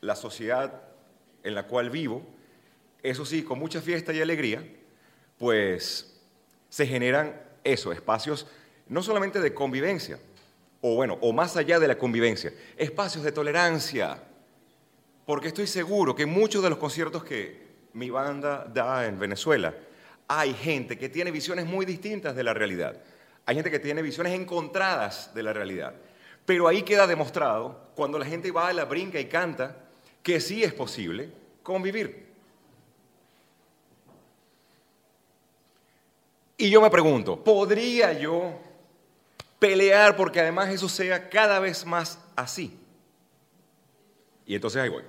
la 0.00 0.16
sociedad 0.16 0.82
en 1.44 1.54
la 1.54 1.68
cual 1.68 1.90
vivo, 1.90 2.26
eso 3.04 3.24
sí, 3.24 3.44
con 3.44 3.60
mucha 3.60 3.80
fiesta 3.80 4.12
y 4.12 4.20
alegría, 4.20 4.68
pues 5.38 6.20
se 6.70 6.88
generan 6.88 7.40
eso, 7.62 7.92
espacios 7.92 8.48
no 8.88 9.04
solamente 9.04 9.40
de 9.40 9.54
convivencia, 9.54 10.18
o 10.80 10.94
bueno, 10.94 11.18
o 11.20 11.32
más 11.32 11.56
allá 11.56 11.78
de 11.78 11.88
la 11.88 11.98
convivencia, 11.98 12.52
espacios 12.76 13.22
de 13.24 13.32
tolerancia, 13.32 14.22
porque 15.26 15.48
estoy 15.48 15.66
seguro 15.66 16.14
que 16.14 16.26
muchos 16.26 16.62
de 16.62 16.70
los 16.70 16.78
conciertos 16.78 17.22
que 17.22 17.68
mi 17.92 18.10
banda 18.10 18.66
da 18.72 19.06
en 19.06 19.18
Venezuela, 19.18 19.74
hay 20.26 20.54
gente 20.54 20.96
que 20.96 21.08
tiene 21.08 21.30
visiones 21.30 21.66
muy 21.66 21.84
distintas 21.84 22.34
de 22.34 22.44
la 22.44 22.54
realidad. 22.54 22.96
Hay 23.46 23.56
gente 23.56 23.70
que 23.70 23.78
tiene 23.78 24.00
visiones 24.00 24.32
encontradas 24.32 25.34
de 25.34 25.42
la 25.42 25.52
realidad. 25.52 25.94
Pero 26.46 26.68
ahí 26.68 26.82
queda 26.82 27.06
demostrado, 27.06 27.90
cuando 27.94 28.18
la 28.18 28.26
gente 28.26 28.50
va 28.50 28.68
a 28.68 28.72
la 28.72 28.84
brinca 28.84 29.20
y 29.20 29.26
canta, 29.26 29.76
que 30.22 30.40
sí 30.40 30.62
es 30.62 30.72
posible 30.72 31.30
convivir. 31.62 32.28
Y 36.56 36.70
yo 36.70 36.80
me 36.80 36.90
pregunto, 36.90 37.42
¿podría 37.42 38.12
yo 38.12 38.69
pelear 39.60 40.16
porque 40.16 40.40
además 40.40 40.70
eso 40.70 40.88
sea 40.88 41.30
cada 41.30 41.60
vez 41.60 41.86
más 41.86 42.18
así? 42.34 42.76
Y 44.44 44.56
entonces 44.56 44.82
ahí 44.82 44.88
voy. 44.88 45.04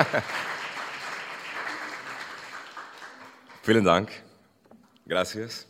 Vielen 3.66 3.84
Dank. 3.84 4.08
Gracias. 5.04 5.68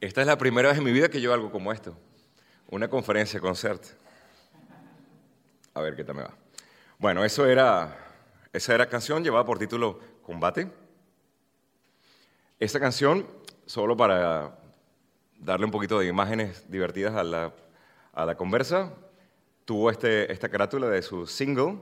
Esta 0.00 0.20
es 0.20 0.26
la 0.26 0.36
primera 0.36 0.70
vez 0.70 0.78
en 0.78 0.84
mi 0.84 0.90
vida 0.90 1.08
que 1.08 1.20
yo 1.20 1.32
hago 1.32 1.52
como 1.52 1.72
esto. 1.72 1.96
Una 2.68 2.88
conferencia, 2.88 3.38
concert. 3.38 4.01
A 5.74 5.80
ver 5.80 5.96
qué 5.96 6.04
tal 6.04 6.16
me 6.16 6.22
va. 6.22 6.34
Bueno, 6.98 7.24
eso 7.24 7.46
era, 7.46 7.96
esa 8.52 8.74
era 8.74 8.88
canción 8.88 9.24
llevada 9.24 9.44
por 9.44 9.58
título 9.58 9.98
Combate. 10.22 10.70
Esta 12.60 12.78
canción, 12.78 13.26
solo 13.64 13.96
para 13.96 14.58
darle 15.38 15.64
un 15.64 15.72
poquito 15.72 15.98
de 15.98 16.06
imágenes 16.06 16.70
divertidas 16.70 17.14
a 17.14 17.24
la, 17.24 17.54
a 18.12 18.26
la 18.26 18.36
conversa, 18.36 18.92
tuvo 19.64 19.90
este, 19.90 20.30
esta 20.30 20.48
carátula 20.48 20.88
de 20.88 21.00
su 21.00 21.26
single. 21.26 21.80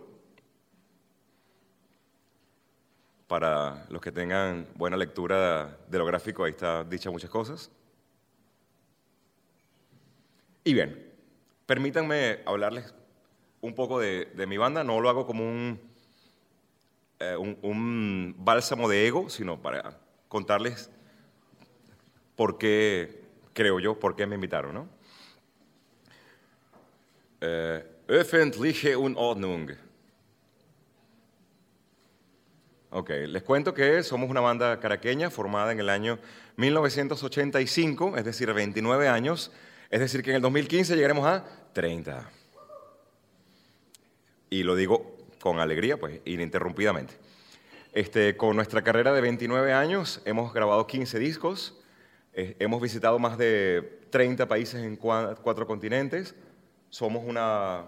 Para 3.26 3.86
los 3.90 4.00
que 4.00 4.12
tengan 4.12 4.68
buena 4.74 4.96
lectura 4.96 5.78
de 5.88 5.98
lo 5.98 6.06
gráfico, 6.06 6.44
ahí 6.44 6.52
está 6.52 6.84
dicha 6.84 7.10
muchas 7.10 7.30
cosas. 7.30 7.70
Y 10.62 10.74
bien, 10.74 11.12
permítanme 11.66 12.40
hablarles 12.46 12.94
un 13.60 13.74
poco 13.74 14.00
de, 14.00 14.28
mi 14.46 14.56
banda. 14.56 14.84
No 14.84 15.00
lo 15.00 15.08
hago 15.08 15.26
como 15.26 15.44
un, 15.44 15.80
eh, 17.18 17.36
un 17.36 18.34
bálsamo 18.38 18.88
de 18.88 19.06
ego, 19.06 19.28
sino 19.28 19.60
para 19.60 19.98
contarles 20.28 20.90
por 22.36 22.56
qué, 22.56 23.22
creo 23.52 23.80
yo, 23.80 23.98
por 23.98 24.16
qué 24.16 24.26
me 24.26 24.34
invitaron. 24.34 24.74
¿no? 24.74 24.88
Eh, 27.40 27.84
öffentliche 28.08 28.96
Unordnung. 28.96 29.72
Ok, 32.92 33.10
les 33.28 33.42
cuento 33.42 33.72
que 33.72 34.02
somos 34.02 34.28
una 34.30 34.40
banda 34.40 34.80
caraqueña 34.80 35.30
formada 35.30 35.70
en 35.70 35.80
el 35.80 35.88
año 35.88 36.18
1985, 36.56 38.16
es 38.16 38.24
decir, 38.24 38.52
29 38.52 39.06
años, 39.06 39.52
es 39.90 40.00
decir, 40.00 40.22
que 40.22 40.30
en 40.30 40.36
el 40.36 40.42
2015 40.42 40.96
llegaremos 40.96 41.26
a 41.26 41.44
30. 41.72 42.39
Y 44.50 44.62
lo 44.64 44.74
digo 44.76 45.16
con 45.40 45.58
alegría, 45.60 45.98
pues, 45.98 46.20
ininterrumpidamente. 46.24 47.14
Este, 47.92 48.36
con 48.36 48.56
nuestra 48.56 48.82
carrera 48.82 49.12
de 49.12 49.20
29 49.20 49.72
años 49.72 50.20
hemos 50.24 50.52
grabado 50.52 50.86
15 50.86 51.18
discos, 51.18 51.80
eh, 52.32 52.56
hemos 52.60 52.80
visitado 52.80 53.18
más 53.18 53.38
de 53.38 54.00
30 54.10 54.46
países 54.46 54.82
en 54.82 54.98
cua- 54.98 55.36
cuatro 55.42 55.66
continentes, 55.66 56.34
somos 56.88 57.24
una, 57.26 57.84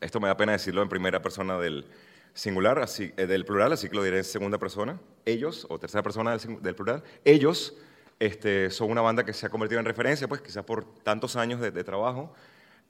esto 0.00 0.20
me 0.20 0.28
da 0.28 0.36
pena 0.36 0.52
decirlo 0.52 0.80
en 0.82 0.88
primera 0.88 1.20
persona 1.20 1.58
del 1.58 1.86
singular, 2.32 2.78
así, 2.78 3.12
eh, 3.16 3.26
del 3.26 3.44
plural, 3.44 3.72
así 3.72 3.88
que 3.88 3.96
lo 3.96 4.02
diré 4.02 4.18
en 4.18 4.24
segunda 4.24 4.58
persona, 4.58 4.98
ellos, 5.26 5.66
o 5.68 5.78
tercera 5.78 6.02
persona 6.02 6.36
del, 6.36 6.74
plural, 6.74 7.02
ellos 7.24 7.74
Este, 8.18 8.68
son 8.70 8.90
una 8.90 9.00
banda 9.00 9.24
que 9.24 9.32
se 9.32 9.46
ha 9.46 9.48
convertido 9.48 9.78
en 9.80 9.86
referencia, 9.86 10.28
pues 10.28 10.42
quizás 10.42 10.62
por 10.62 10.84
tantos 11.02 11.36
años 11.36 11.58
de 11.58 11.84
trabajo. 11.84 12.34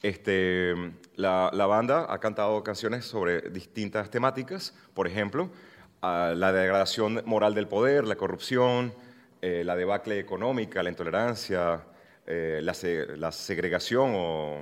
Este, 0.03 0.75
la, 1.17 1.51
la 1.53 1.67
banda 1.67 2.07
ha 2.09 2.19
cantado 2.21 2.63
canciones 2.65 3.05
sobre 3.05 3.43
distintas 3.51 4.11
temáticas, 4.11 4.75
por 4.95 5.07
ejemplo, 5.07 5.51
la 6.03 6.53
degradación 6.53 7.23
moral 7.27 7.55
del 7.55 7.69
poder, 7.69 8.05
la 8.07 8.17
corrupción, 8.17 8.95
eh, 9.43 9.63
la 9.65 9.77
debacle 9.77 10.19
económica, 10.19 10.83
la 10.83 10.89
intolerancia, 10.89 11.83
eh, 12.27 12.61
la, 12.63 12.73
se- 12.73 13.17
la 13.19 13.31
segregación 13.33 14.13
o, 14.15 14.61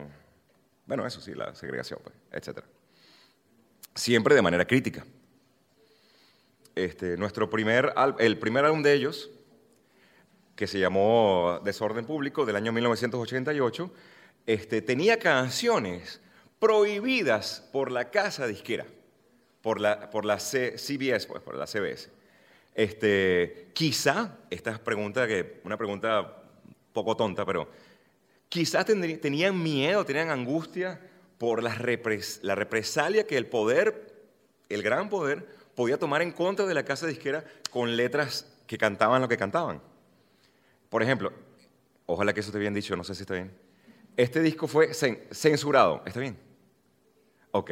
bueno, 0.87 1.07
eso 1.07 1.21
sí, 1.21 1.35
la 1.35 1.55
segregación, 1.55 2.01
pues, 2.03 2.17
etc. 2.33 2.65
Siempre 3.95 4.35
de 4.35 4.43
manera 4.43 4.67
crítica. 4.67 5.05
Este, 6.75 7.17
nuestro 7.17 7.49
primer, 7.51 7.93
el 8.19 8.39
primer 8.39 8.65
álbum 8.65 8.83
de 8.83 8.95
ellos, 8.95 9.31
que 10.57 10.67
se 10.67 10.81
llamó 10.81 11.61
Desorden 11.65 12.05
Público, 12.05 12.45
del 12.47 12.57
año 12.57 12.73
1988, 12.73 13.93
este, 14.47 14.83
tenía 14.83 15.19
canciones 15.19 16.21
prohibidas 16.59 17.69
por 17.73 17.91
la 17.91 18.11
casa 18.11 18.47
disquera, 18.47 18.87
por 19.63 19.81
la, 19.81 20.11
por 20.11 20.25
la 20.25 20.39
CBS, 20.39 21.27
pues, 21.27 21.43
por 21.43 21.55
la 21.57 21.67
CBS. 21.67 22.11
Este, 22.75 23.69
quizá, 23.75 24.37
esta 24.51 24.71
es 24.73 24.79
pregunta 24.79 25.27
que, 25.27 25.61
una 25.65 25.77
pregunta 25.77 26.43
poco 26.93 27.17
tonta, 27.17 27.45
pero 27.45 27.69
quizás 28.49 28.87
tendrí- 28.87 29.21
tenían 29.21 29.61
miedo, 29.63 30.05
tenían 30.05 30.31
angustia 30.31 31.01
por 31.39 31.63
la, 31.63 31.71
la 32.43 32.55
represalia 32.55 33.27
que 33.27 33.37
el 33.37 33.47
poder, 33.47 34.15
el 34.69 34.83
gran 34.83 35.09
poder, 35.09 35.47
podía 35.75 35.99
tomar 35.99 36.23
en 36.23 36.33
contra 36.33 36.67
de 36.67 36.75
la 36.75 36.85
casa 36.85 37.07
disquera 37.07 37.45
con 37.71 37.97
letras 37.97 38.47
que 38.67 38.79
cantaban 38.79 39.23
lo 39.23 39.29
que 39.29 39.37
cantaban. 39.37 39.81
Por 40.89 41.03
ejemplo, 41.03 41.33
ojalá 42.07 42.33
que 42.33 42.41
eso 42.41 42.51
te 42.53 42.59
bien 42.59 42.75
dicho, 42.75 42.97
no 42.97 43.05
sé 43.05 43.15
si 43.15 43.23
está 43.23 43.35
bien. 43.35 43.53
Este 44.19 44.43
disco 44.43 44.67
fue 44.67 44.89
cen- 44.91 45.21
censurado, 45.31 46.03
¿está 46.05 46.19
bien? 46.19 46.37
Ok. 47.53 47.71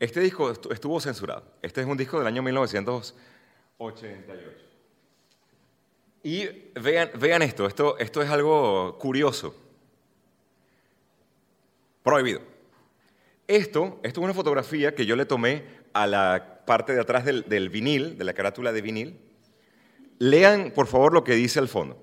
Este 0.00 0.20
disco 0.20 0.50
estu- 0.50 0.72
estuvo 0.72 0.98
censurado. 1.00 1.44
Este 1.60 1.82
es 1.82 1.86
un 1.86 1.98
disco 1.98 2.18
del 2.18 2.26
año 2.26 2.42
1988. 2.42 4.06
Y 6.22 6.46
vean, 6.80 7.10
vean 7.18 7.42
esto, 7.42 7.66
esto, 7.66 7.98
esto 7.98 8.22
es 8.22 8.30
algo 8.30 8.96
curioso. 8.98 9.54
Prohibido. 12.02 12.40
Esto, 13.46 14.00
esto 14.02 14.20
es 14.20 14.24
una 14.24 14.32
fotografía 14.32 14.94
que 14.94 15.04
yo 15.04 15.14
le 15.14 15.26
tomé 15.26 15.64
a 15.92 16.06
la 16.06 16.62
parte 16.64 16.94
de 16.94 17.00
atrás 17.02 17.26
del 17.26 17.68
vinil, 17.68 18.16
de 18.16 18.24
la 18.24 18.32
carátula 18.32 18.72
de 18.72 18.80
vinil. 18.80 19.20
Lean, 20.18 20.70
por 20.70 20.86
favor, 20.86 21.12
lo 21.12 21.22
que 21.22 21.34
dice 21.34 21.58
al 21.58 21.68
fondo. 21.68 22.02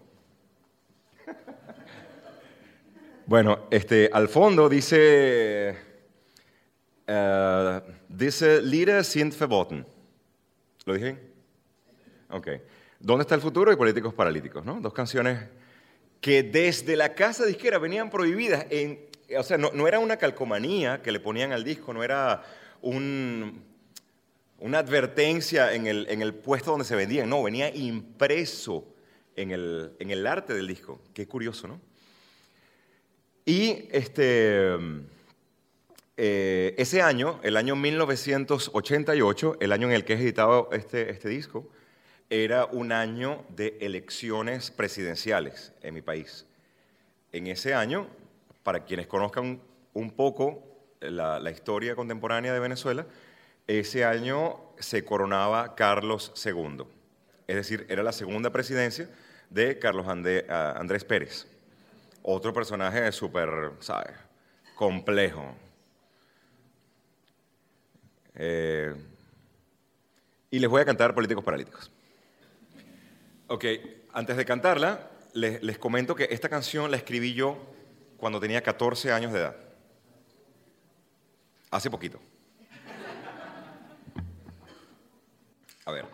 Bueno, 3.31 3.59
este, 3.71 4.09
al 4.11 4.27
fondo 4.27 4.67
dice, 4.67 5.73
eh, 7.07 7.81
dice 8.09 8.61
Lieder 8.61 9.05
sind 9.05 9.33
verboten. 9.39 9.85
¿Lo 10.83 10.93
dije? 10.95 11.17
Ok. 12.29 12.49
¿Dónde 12.99 13.21
está 13.21 13.35
el 13.35 13.39
futuro 13.39 13.71
y 13.71 13.77
políticos 13.77 14.13
paralíticos? 14.13 14.65
¿no? 14.65 14.81
Dos 14.81 14.91
canciones 14.91 15.47
que 16.19 16.43
desde 16.43 16.97
la 16.97 17.15
casa 17.15 17.45
disquera 17.45 17.77
venían 17.77 18.09
prohibidas. 18.09 18.65
En, 18.69 18.99
o 19.39 19.43
sea, 19.43 19.57
no, 19.57 19.71
no 19.71 19.87
era 19.87 19.99
una 19.99 20.17
calcomanía 20.17 21.01
que 21.01 21.13
le 21.13 21.21
ponían 21.21 21.53
al 21.53 21.63
disco, 21.63 21.93
no 21.93 22.03
era 22.03 22.43
un, 22.81 23.63
una 24.59 24.79
advertencia 24.79 25.73
en 25.73 25.87
el, 25.87 26.05
en 26.09 26.21
el 26.21 26.33
puesto 26.33 26.71
donde 26.71 26.83
se 26.83 26.97
vendían, 26.97 27.29
no, 27.29 27.41
venía 27.41 27.73
impreso 27.73 28.93
en 29.37 29.51
el, 29.51 29.93
en 29.99 30.11
el 30.11 30.27
arte 30.27 30.53
del 30.53 30.67
disco. 30.67 30.99
Qué 31.13 31.29
curioso, 31.29 31.69
¿no? 31.69 31.90
Y 33.45 33.87
este, 33.91 34.77
eh, 36.17 36.75
ese 36.77 37.01
año, 37.01 37.39
el 37.43 37.57
año 37.57 37.75
1988, 37.75 39.57
el 39.59 39.71
año 39.71 39.87
en 39.87 39.93
el 39.93 40.05
que 40.05 40.13
es 40.13 40.21
editado 40.21 40.69
este, 40.71 41.09
este 41.09 41.29
disco, 41.29 41.67
era 42.29 42.65
un 42.65 42.91
año 42.91 43.43
de 43.49 43.77
elecciones 43.81 44.71
presidenciales 44.71 45.73
en 45.81 45.93
mi 45.93 46.01
país. 46.01 46.45
En 47.31 47.47
ese 47.47 47.73
año, 47.73 48.07
para 48.63 48.85
quienes 48.85 49.07
conozcan 49.07 49.61
un 49.93 50.11
poco 50.11 50.63
la, 51.01 51.51
historia 51.51 51.95
contemporánea 51.95 52.53
de 52.53 52.59
Venezuela, 52.59 53.05
ese 53.67 54.05
año 54.05 54.61
se 54.79 55.03
coronaba 55.03 55.75
Carlos 55.75 56.31
II. 56.45 56.83
Es 57.47 57.55
decir, 57.55 57.85
era 57.89 58.03
la 58.03 58.13
segunda 58.13 58.51
presidencia 58.51 59.09
de 59.49 59.79
Carlos 59.79 60.05
ah, 60.07 60.75
Andrés 60.77 61.03
Pérez. 61.03 61.47
Otro 62.23 62.53
personaje 62.53 63.11
súper, 63.11 63.71
¿sabes? 63.79 64.11
Complejo. 64.75 65.55
Eh, 68.35 68.93
y 70.49 70.59
les 70.59 70.69
voy 70.69 70.81
a 70.81 70.85
cantar 70.85 71.13
Políticos 71.13 71.43
Paralíticos. 71.43 71.91
Ok, 73.47 73.65
antes 74.13 74.37
de 74.37 74.45
cantarla, 74.45 75.09
les, 75.33 75.61
les 75.63 75.77
comento 75.77 76.15
que 76.15 76.27
esta 76.31 76.49
canción 76.49 76.91
la 76.91 76.97
escribí 76.97 77.33
yo 77.33 77.57
cuando 78.17 78.39
tenía 78.39 78.61
14 78.61 79.11
años 79.11 79.33
de 79.33 79.39
edad. 79.39 79.55
Hace 81.71 81.89
poquito. 81.89 82.19
A 85.85 85.91
ver. 85.91 86.05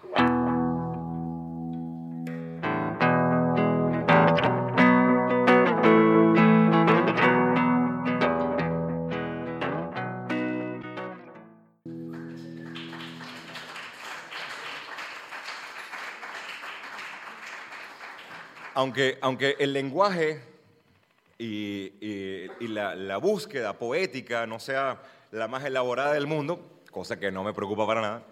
Aunque, 18.82 19.18
aunque 19.22 19.56
el 19.58 19.74
lenguaje 19.74 20.40
y, 21.40 21.94
y- 22.00 22.48
y 22.60 22.68
la, 22.68 22.94
la 22.94 23.18
búsqueda 23.18 23.74
poética 23.80 24.46
no 24.46 24.60
sea 24.60 25.02
la 25.32 25.48
más 25.48 25.66
elaborada 25.66 26.14
del 26.14 26.28
mundo, 26.28 26.84
cosa 26.92 27.20
que 27.20 27.32
no 27.32 27.44
me 27.44 27.54
preocupa 27.56 27.88
para 27.88 28.02
nada, 28.02 28.24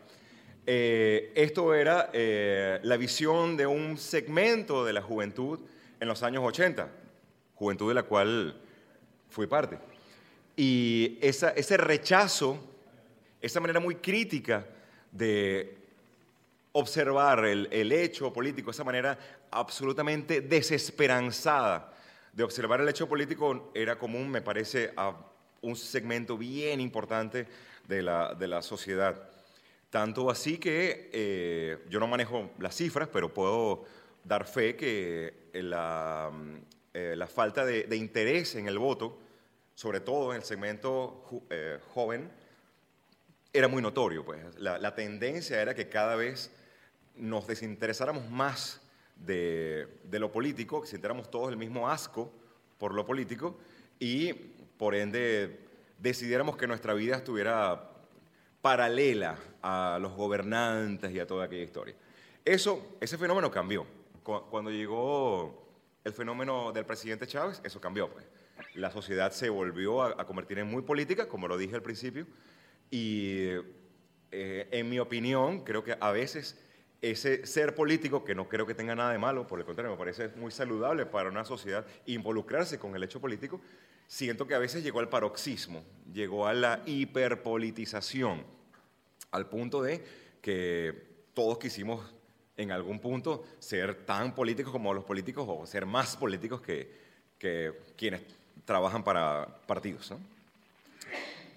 eh, 0.67 1.31
esto 1.33 1.73
era 1.73 2.11
eh, 2.13 2.79
la 2.83 2.95
visión 2.95 3.57
de 3.57 3.65
un 3.65 3.97
segmento 3.97 4.85
de 4.85 4.93
la 4.93 5.01
juventud 5.01 5.61
en 5.99 6.07
los 6.07 6.21
años 6.21 6.43
80, 6.45 6.89
juventud 7.55 7.87
de 7.87 7.95
la 7.95 8.03
cual 8.03 8.55
fui 9.31 9.47
parte. 9.47 9.79
Y 10.55 11.17
esa- 11.21 11.53
ese 11.55 11.75
rechazo, 11.77 12.59
esa 13.41 13.59
manera 13.59 13.79
muy 13.79 13.95
crítica 13.95 14.63
de 15.11 15.75
observar 16.73 17.45
el, 17.45 17.67
el 17.71 17.91
hecho 17.91 18.31
político, 18.31 18.69
esa 18.69 18.83
manera 18.83 19.17
absolutamente 19.55 20.41
desesperanzada 20.41 21.93
de 22.33 22.43
observar 22.43 22.81
el 22.81 22.89
hecho 22.89 23.07
político 23.07 23.71
era 23.73 23.97
común, 23.97 24.29
me 24.29 24.41
parece, 24.41 24.91
a 24.97 25.15
un 25.61 25.75
segmento 25.75 26.37
bien 26.37 26.81
importante 26.81 27.47
de 27.87 28.01
la, 28.01 28.35
de 28.35 28.47
la 28.47 28.61
sociedad. 28.61 29.29
Tanto 29.89 30.29
así 30.29 30.57
que 30.57 31.09
eh, 31.13 31.85
yo 31.89 31.99
no 31.99 32.07
manejo 32.07 32.51
las 32.59 32.75
cifras, 32.75 33.07
pero 33.07 33.33
puedo 33.33 33.85
dar 34.23 34.45
fe 34.45 34.75
que 34.75 35.49
la, 35.53 36.29
mm, 36.33 36.55
eh, 36.93 37.15
la 37.15 37.27
falta 37.27 37.63
de, 37.63 37.83
de 37.83 37.95
interés 37.95 38.55
en 38.55 38.67
el 38.67 38.77
voto, 38.77 39.17
sobre 39.73 40.01
todo 40.01 40.31
en 40.31 40.37
el 40.37 40.43
segmento 40.43 41.45
eh, 41.49 41.79
joven, 41.93 42.29
era 43.53 43.69
muy 43.69 43.81
notorio. 43.81 44.25
Pues. 44.25 44.59
La, 44.59 44.77
la 44.77 44.93
tendencia 44.93 45.61
era 45.61 45.73
que 45.73 45.87
cada 45.87 46.17
vez 46.17 46.51
nos 47.15 47.47
desinteresáramos 47.47 48.29
más 48.29 48.81
de, 49.15 49.87
de 50.03 50.19
lo 50.19 50.31
político, 50.31 50.81
que 50.81 50.87
sintiéramos 50.87 51.29
todos 51.31 51.49
el 51.49 51.57
mismo 51.57 51.89
asco 51.89 52.31
por 52.77 52.93
lo 52.93 53.05
político 53.05 53.57
y 53.99 54.33
por 54.33 54.95
ende 54.95 55.59
decidiéramos 55.99 56.57
que 56.57 56.67
nuestra 56.67 56.93
vida 56.93 57.15
estuviera 57.15 57.91
paralela 58.61 59.37
a 59.61 59.97
los 60.01 60.13
gobernantes 60.13 61.11
y 61.13 61.19
a 61.19 61.27
toda 61.27 61.45
aquella 61.45 61.63
historia. 61.63 61.95
Eso, 62.43 62.97
ese 62.99 63.17
fenómeno 63.17 63.49
cambió. 63.49 63.85
Cu- 64.23 64.43
Cuando 64.49 64.71
llegó 64.71 65.67
el 66.03 66.13
fenómeno 66.13 66.71
del 66.71 66.85
presidente 66.85 67.25
Chávez, 67.27 67.61
eso 67.63 67.79
cambió. 67.79 68.09
Pues. 68.11 68.25
La 68.75 68.91
sociedad 68.91 69.31
se 69.31 69.49
volvió 69.49 70.01
a, 70.03 70.15
a 70.21 70.25
convertir 70.25 70.59
en 70.59 70.67
muy 70.67 70.81
política, 70.81 71.27
como 71.27 71.47
lo 71.47 71.57
dije 71.57 71.75
al 71.75 71.81
principio, 71.81 72.27
y 72.91 73.47
eh, 74.31 74.67
en 74.71 74.89
mi 74.89 74.99
opinión, 74.99 75.63
creo 75.63 75.83
que 75.83 75.95
a 75.99 76.11
veces 76.11 76.59
ese 77.11 77.45
ser 77.45 77.75
político, 77.75 78.23
que 78.23 78.35
no 78.35 78.49
creo 78.49 78.65
que 78.65 78.73
tenga 78.73 78.95
nada 78.95 79.11
de 79.11 79.17
malo, 79.17 79.45
por 79.45 79.59
el 79.59 79.65
contrario, 79.65 79.91
me 79.91 79.97
parece 79.97 80.29
muy 80.29 80.51
saludable 80.51 81.05
para 81.05 81.29
una 81.29 81.45
sociedad 81.45 81.85
involucrarse 82.05 82.79
con 82.79 82.95
el 82.95 83.03
hecho 83.03 83.21
político, 83.21 83.61
siento 84.07 84.47
que 84.47 84.55
a 84.55 84.59
veces 84.59 84.83
llegó 84.83 84.99
al 84.99 85.09
paroxismo, 85.09 85.83
llegó 86.13 86.47
a 86.47 86.53
la 86.53 86.81
hiperpolitización, 86.85 88.43
al 89.31 89.47
punto 89.47 89.81
de 89.81 90.03
que 90.41 90.93
todos 91.33 91.57
quisimos 91.57 92.13
en 92.57 92.71
algún 92.71 92.99
punto 92.99 93.45
ser 93.59 94.05
tan 94.05 94.33
políticos 94.33 94.71
como 94.71 94.93
los 94.93 95.03
políticos 95.03 95.45
o 95.47 95.65
ser 95.65 95.85
más 95.85 96.15
políticos 96.15 96.61
que, 96.61 97.05
quienes 97.95 98.21
trabajan 98.63 99.03
para 99.03 99.45
partidos. 99.67 100.11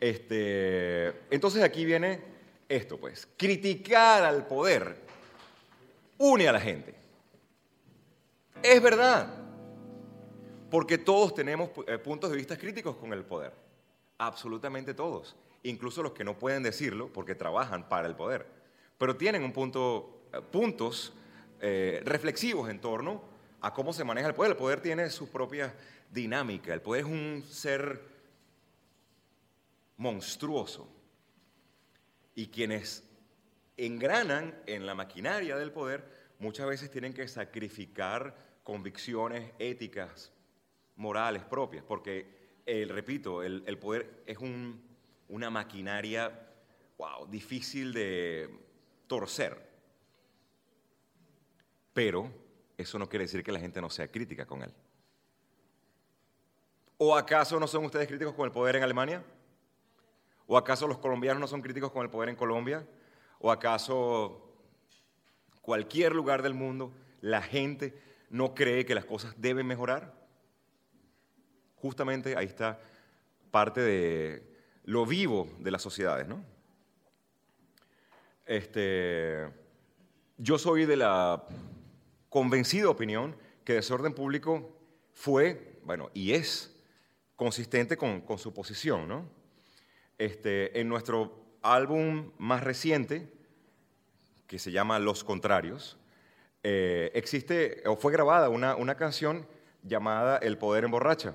Este, 0.00 1.14
entonces 1.30 1.62
aquí 1.62 1.87
viene 1.87 2.20
esto, 2.68 2.98
pues, 2.98 3.26
criticar 3.37 4.24
al 4.24 4.46
poder 4.46 5.07
une 6.18 6.48
a 6.48 6.52
la 6.52 6.61
gente. 6.61 6.94
Es 8.62 8.83
verdad, 8.83 9.33
porque 10.70 10.98
todos 10.98 11.35
tenemos 11.35 11.70
eh, 11.87 11.98
puntos 11.98 12.31
de 12.31 12.37
vista 12.37 12.57
críticos 12.57 12.96
con 12.96 13.12
el 13.12 13.24
poder, 13.24 13.52
absolutamente 14.18 14.94
todos, 14.94 15.37
incluso 15.62 16.02
los 16.02 16.12
que 16.12 16.24
no 16.24 16.38
pueden 16.38 16.62
decirlo 16.62 17.11
porque 17.12 17.35
trabajan 17.35 17.88
para 17.88 18.09
el 18.09 18.16
poder, 18.16 18.46
pero 18.98 19.16
tienen 19.16 19.44
un 19.44 19.52
punto, 19.52 20.22
eh, 20.33 20.40
puntos 20.50 21.14
eh, 21.61 22.02
reflexivos 22.04 22.68
en 22.68 22.81
torno 22.81 23.22
a 23.61 23.72
cómo 23.72 23.92
se 23.92 24.04
maneja 24.04 24.28
el 24.28 24.35
poder. 24.35 24.52
El 24.52 24.59
poder 24.59 24.81
tiene 24.81 25.11
su 25.11 25.28
propia 25.31 25.74
dinámica, 26.11 26.74
el 26.74 26.83
poder 26.83 27.04
es 27.04 27.11
un 27.11 27.44
ser 27.48 28.00
monstruoso 29.96 30.88
y 32.35 32.46
quienes 32.46 33.07
engranan 33.78 34.60
en 34.66 34.84
la 34.84 34.94
maquinaria 34.94 35.56
del 35.56 35.72
poder 35.72 36.04
muchas 36.40 36.66
veces 36.66 36.90
tienen 36.90 37.14
que 37.14 37.26
sacrificar 37.28 38.36
convicciones 38.62 39.52
éticas, 39.58 40.32
morales 40.96 41.44
propias, 41.44 41.84
porque, 41.84 42.60
el, 42.66 42.88
repito, 42.90 43.42
el, 43.42 43.78
poder 43.78 44.22
es 44.26 44.38
un, 44.38 44.82
una 45.28 45.48
maquinaria, 45.48 46.48
wow, 46.98 47.26
difícil 47.26 47.92
de 47.92 48.50
torcer. 49.06 49.66
Pero 51.94 52.30
eso 52.76 52.98
no 52.98 53.08
quiere 53.08 53.24
decir 53.24 53.42
que 53.42 53.52
la 53.52 53.60
gente 53.60 53.80
no 53.80 53.88
sea 53.88 54.10
crítica 54.10 54.44
con 54.44 54.62
él. 54.62 54.74
¿O 56.98 57.16
acaso 57.16 57.58
no 57.60 57.68
son 57.68 57.84
ustedes 57.84 58.08
críticos 58.08 58.34
con 58.34 58.44
el 58.44 58.52
poder 58.52 58.76
en 58.76 58.82
Alemania? 58.82 59.24
¿O 60.46 60.56
acaso 60.56 60.88
los 60.88 60.98
colombianos 60.98 61.40
no 61.40 61.46
son 61.46 61.62
críticos 61.62 61.92
con 61.92 62.02
el 62.02 62.10
poder 62.10 62.28
en 62.28 62.36
Colombia? 62.36 62.84
¿O 63.38 63.51
acaso 63.51 64.53
cualquier 65.62 66.14
lugar 66.14 66.42
del 66.42 66.55
mundo 66.55 66.92
la 67.20 67.42
gente 67.42 67.94
no 68.31 68.55
cree 68.55 68.85
que 68.85 68.94
las 68.94 69.05
cosas 69.05 69.35
deben 69.37 69.66
mejorar? 69.66 70.14
Justamente 71.77 72.37
ahí 72.37 72.46
está 72.46 72.81
parte 73.51 73.81
de 73.81 74.42
lo 74.85 75.07
vivo 75.07 75.48
de 75.59 75.70
las 75.70 75.83
sociedades, 75.83 76.27
¿no? 76.27 76.44
Este, 78.46 79.46
yo 80.38 80.59
soy 80.59 80.87
de 80.87 80.96
la 80.96 81.44
convencida 82.31 82.88
opinión 82.88 83.37
que 83.64 83.74
desorden 83.74 84.14
público 84.14 84.74
fue, 85.12 85.81
bueno, 85.85 86.11
y 86.14 86.33
es 86.33 86.74
consistente 87.37 87.96
con, 87.96 88.22
con 88.22 88.38
su 88.38 88.55
posición, 88.55 89.07
¿no? 89.07 89.29
Este, 90.16 90.81
en 90.81 90.88
nuestro 90.88 91.47
álbum 91.74 92.33
más 92.38 92.62
reciente, 92.62 93.33
que 94.46 94.59
se 94.59 94.72
llama 94.72 94.98
Los 94.98 95.24
Contrarios, 95.24 95.98
eh, 96.62 97.11
existe 97.14 97.83
o 97.87 97.96
fue 97.96 98.12
grabada 98.12 98.48
una, 98.48 98.76
una 98.76 98.96
canción 98.96 99.46
llamada 99.83 100.38
El 100.38 100.59
Poder 100.59 100.85
Emborracha, 100.85 101.35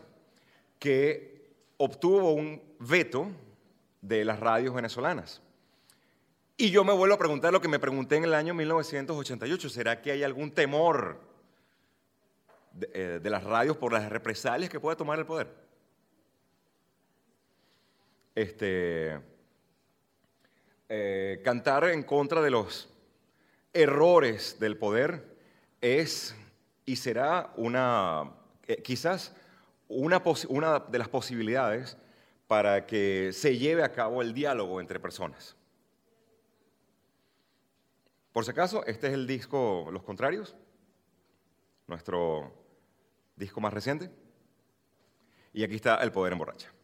que 0.80 1.54
obtuvo 1.78 2.34
un 2.34 2.62
veto 2.80 3.28
de 4.02 4.26
las 4.26 4.40
radios 4.40 4.74
venezolanas. 4.74 5.42
Y 6.58 6.70
yo 6.70 6.84
me 6.84 6.94
vuelvo 6.94 7.16
a 7.16 7.20
preguntar 7.20 7.52
lo 7.52 7.62
que 7.62 7.68
me 7.68 7.80
pregunté 7.80 8.18
en 8.18 8.26
el 8.26 8.34
año 8.34 8.54
1988, 8.54 9.70
¿será 9.70 10.02
que 10.02 10.12
hay 10.12 10.24
algún 10.24 10.52
temor 10.52 11.20
de, 12.74 12.90
eh, 12.94 13.20
de 13.22 13.30
las 13.30 13.44
radios 13.44 13.78
por 13.78 13.94
las 13.94 14.10
represalias 14.10 14.70
que 14.70 14.80
puede 14.80 14.96
tomar 14.96 15.18
el 15.20 15.26
poder? 15.26 15.64
este, 18.36 19.20
eh, 20.90 21.42
cantar 21.44 21.86
en 21.86 22.04
contra 22.04 22.42
de 22.42 22.52
los 22.52 22.90
errores 23.74 24.60
del 24.60 24.78
poder 24.78 25.36
es 25.82 26.36
y 26.86 26.96
será 26.96 27.54
una, 27.56 28.32
eh, 28.68 28.82
quizás 28.82 29.36
una, 29.88 30.20
de 30.20 30.98
las 30.98 31.10
posibilidades 31.10 31.98
para 32.48 32.86
que 32.86 33.32
se 33.34 33.58
lleve 33.58 33.84
a 33.84 33.92
cabo 33.92 34.22
el 34.22 34.34
diálogo 34.34 34.80
entre 34.80 35.00
personas. 35.00 35.56
Por 38.32 38.46
si 38.46 38.52
acaso, 38.52 38.86
este 38.86 39.08
es 39.08 39.14
el 39.14 39.28
disco 39.28 39.90
Los 39.92 40.04
Contrarios, 40.04 40.56
nuestro 41.88 42.52
disco 43.36 43.62
más 43.62 43.74
reciente. 43.74 44.10
Y 45.54 45.64
aquí 45.64 45.76
está 45.76 45.98
El 45.98 46.12
Poder 46.12 46.34
Emborracha. 46.34 46.70
A 46.70 46.83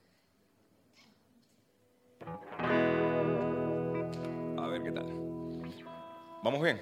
¿Vamos 6.41 6.61
bien? 6.61 6.79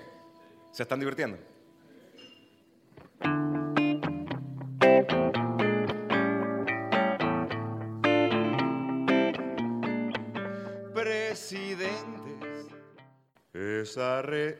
¿Se 0.71 0.83
están 0.83 0.99
divirtiendo? 0.99 1.37
Presidentes, 10.93 12.67
esa 13.53 14.21
re... 14.21 14.59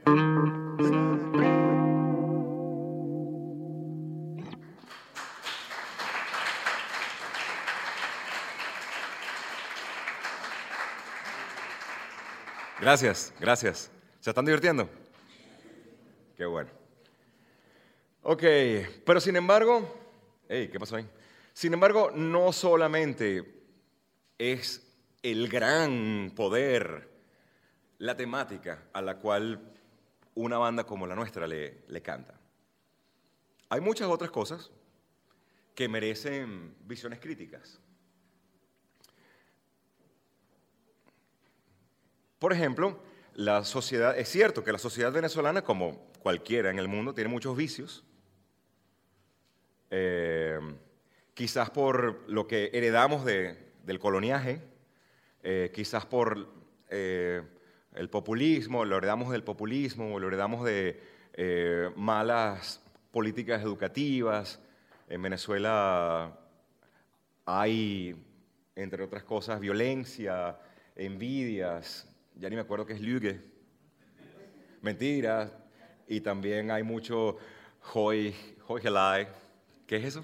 Gracias, 12.80 13.34
gracias. 13.40 13.92
¿Se 14.28 14.32
están 14.32 14.44
divirtiendo? 14.44 14.90
Qué 16.36 16.46
bueno. 16.46 16.70
Ok, 18.24 18.44
pero 19.06 19.22
sin 19.22 19.38
embargo, 19.38 19.90
hey, 20.50 20.68
¿qué 20.70 20.78
pasó 20.78 20.98
ahí? 20.98 21.10
Sin 21.54 21.74
embargo, 21.74 22.12
no 22.14 22.52
solamente 22.52 23.64
es 24.38 24.86
el 25.24 25.48
gran 25.48 26.34
poder, 26.36 27.10
la 28.00 28.18
temática 28.18 28.84
a 28.92 29.02
la 29.02 29.16
cual 29.16 29.62
una 30.36 30.58
banda 30.58 30.84
como 30.84 31.08
la 31.08 31.16
nuestra 31.16 31.48
le, 31.48 31.86
le 31.88 32.02
canta. 32.02 32.38
Hay 33.70 33.80
muchas 33.80 34.10
otras 34.10 34.30
cosas 34.30 34.72
que 35.74 35.88
merecen 35.88 36.76
visiones 36.82 37.22
críticas. 37.22 37.80
Por 42.40 42.52
ejemplo, 42.52 43.00
la 43.38 43.64
sociedad, 43.64 44.18
es 44.18 44.30
cierto 44.30 44.64
que 44.64 44.72
la 44.72 44.80
sociedad 44.80 45.12
venezolana, 45.12 45.62
como 45.62 46.10
cualquiera 46.22 46.72
en 46.72 46.80
el 46.80 46.88
mundo, 46.88 47.14
tiene 47.14 47.30
muchos 47.30 47.56
vicios. 47.56 48.04
Eh, 49.92 50.60
quizás 51.36 51.70
por 51.70 52.28
lo 52.28 52.48
que 52.48 52.72
heredamos 52.74 53.26
del 53.26 54.00
coloniaje, 54.00 54.64
eh, 55.44 55.72
quizás 55.72 56.08
por 56.08 56.52
eh, 56.90 57.44
el 57.94 58.10
populismo, 58.10 58.86
lo 58.86 58.98
heredamos 58.98 59.30
del 59.30 59.44
populismo, 59.44 60.20
lo 60.20 60.28
heredamos 60.28 60.66
de 60.66 61.00
malas 61.96 62.84
políticas 63.12 63.62
educativas. 63.62 64.60
En 65.08 65.22
Venezuela 65.22 66.40
hay, 67.46 68.16
entre 68.76 69.04
otras 69.04 69.24
cosas, 69.24 69.60
violencia, 69.60 70.58
envidias, 70.96 72.12
ya 72.40 72.50
ni 72.50 72.56
me 72.56 72.62
acuerdo 72.62 72.86
qué 72.86 72.94
es 72.94 73.02
Lüge, 73.02 73.40
mentiras, 74.82 75.52
y 76.08 76.22
también 76.22 76.72
hay 76.72 76.84
mucho 76.84 77.38
hoy, 77.94 78.36
hoy 78.68 78.82
¿Qué 79.86 79.98
es 79.98 80.06
eso? 80.06 80.24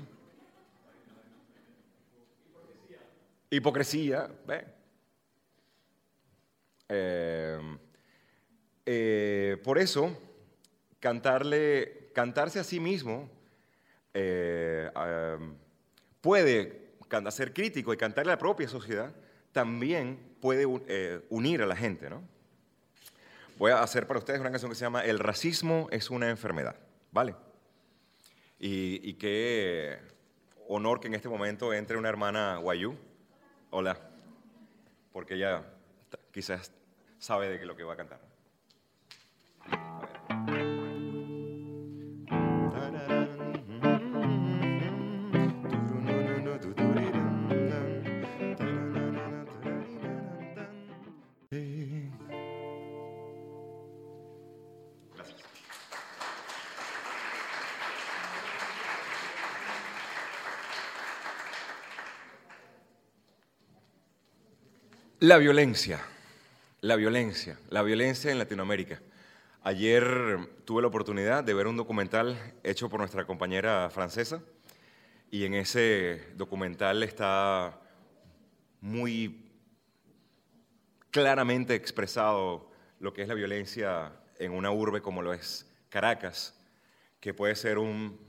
Hipocresía. 3.49 4.29
¿ve? 4.45 4.65
Eh, 6.89 7.77
eh, 8.85 9.57
por 9.63 9.77
eso, 9.77 10.17
cantarle, 10.99 12.09
cantarse 12.13 12.59
a 12.59 12.63
sí 12.63 12.79
mismo 12.79 13.29
eh, 14.13 14.89
puede 16.21 16.83
ser 17.29 17.53
crítico 17.53 17.93
y 17.93 17.97
cantarle 17.97 18.31
a 18.31 18.35
la 18.35 18.39
propia 18.39 18.67
sociedad 18.67 19.13
también 19.53 20.19
puede 20.41 20.67
eh, 20.87 21.21
unir 21.29 21.61
a 21.61 21.65
la 21.65 21.75
gente. 21.75 22.09
¿no? 22.09 22.21
Voy 23.57 23.71
a 23.71 23.81
hacer 23.81 24.07
para 24.07 24.19
ustedes 24.19 24.41
una 24.41 24.49
canción 24.49 24.69
que 24.69 24.75
se 24.75 24.83
llama 24.83 25.05
El 25.05 25.19
racismo 25.19 25.87
es 25.91 26.09
una 26.09 26.29
enfermedad. 26.29 26.75
¿Vale? 27.11 27.35
Y, 28.59 29.13
qué 29.15 29.99
honor 30.67 30.99
que 30.99 31.07
en 31.07 31.15
este 31.15 31.29
momento 31.29 31.73
entre 31.73 31.97
una 31.97 32.09
hermana 32.09 32.57
Guayú. 32.57 32.97
Hola. 33.69 33.97
Porque 35.11 35.35
ella 35.35 35.63
quizás 36.31 36.71
sabe 37.19 37.49
de 37.49 37.65
lo 37.65 37.75
que 37.75 37.83
va 37.83 37.93
a 37.93 37.97
cantar. 37.97 38.19
A 39.69 40.01
ver. 40.01 40.22
La 65.23 65.37
violencia, 65.37 66.01
la 66.81 66.97
violencia, 66.97 67.57
la 67.69 67.81
violencia 67.81 68.29
en 68.29 68.39
Latinoamérica. 68.39 68.99
Ayer 69.61 70.37
tuve 70.65 70.81
la 70.81 70.89
oportunidad 70.89 71.45
de 71.45 71.53
ver 71.53 71.67
un 71.67 71.77
documental 71.77 72.37
hecho 72.61 72.89
por 72.89 72.99
nuestra 72.99 73.25
compañera 73.25 73.89
francesa 73.89 74.43
y 75.31 75.45
en 75.45 75.53
ese 75.53 76.33
documental 76.35 77.03
está 77.03 77.79
muy 78.81 79.49
claramente 81.09 81.73
expresado 81.73 82.69
lo 82.99 83.13
que 83.13 83.21
es 83.21 83.29
la 83.29 83.33
violencia 83.33 84.11
en 84.39 84.51
una 84.51 84.71
urbe 84.71 85.01
como 85.01 85.21
lo 85.21 85.31
es 85.31 85.73
Caracas, 85.87 86.53
que 87.21 87.33
puede 87.33 87.55
ser 87.55 87.77
un 87.77 88.19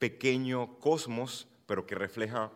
pequeño 0.00 0.80
cosmos, 0.80 1.46
pero 1.68 1.86
que 1.86 1.94
refleja 1.94 2.50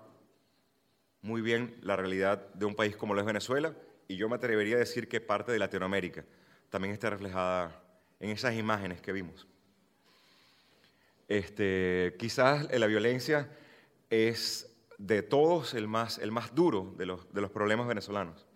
muy 1.22 1.40
bien 1.40 1.76
la 1.82 1.96
realidad 1.96 2.52
de 2.54 2.66
un 2.66 2.74
país 2.74 2.96
como 2.96 3.14
lo 3.14 3.20
es 3.20 3.26
Venezuela 3.26 3.74
y 4.08 4.16
yo 4.16 4.28
me 4.28 4.36
atrevería 4.36 4.76
a 4.76 4.80
decir 4.80 5.08
que 5.08 5.20
parte 5.20 5.52
de 5.52 5.58
Latinoamérica 5.58 6.24
también 6.68 6.92
está 6.92 7.10
reflejada 7.10 7.82
en 8.18 8.30
esas 8.30 8.54
imágenes 8.54 9.00
que 9.00 9.12
vimos. 9.12 9.46
Este, 11.28 12.14
quizás 12.18 12.68
la 12.70 12.86
violencia 12.86 13.48
es 14.10 14.68
de 14.98 15.22
todos 15.22 15.74
el 15.74 15.88
más, 15.88 16.18
el 16.18 16.32
más 16.32 16.54
duro 16.54 16.94
de 16.96 17.06
los, 17.06 17.32
de 17.32 17.40
los 17.40 17.50
problemas 17.50 17.86
venezolanos. 17.86 18.46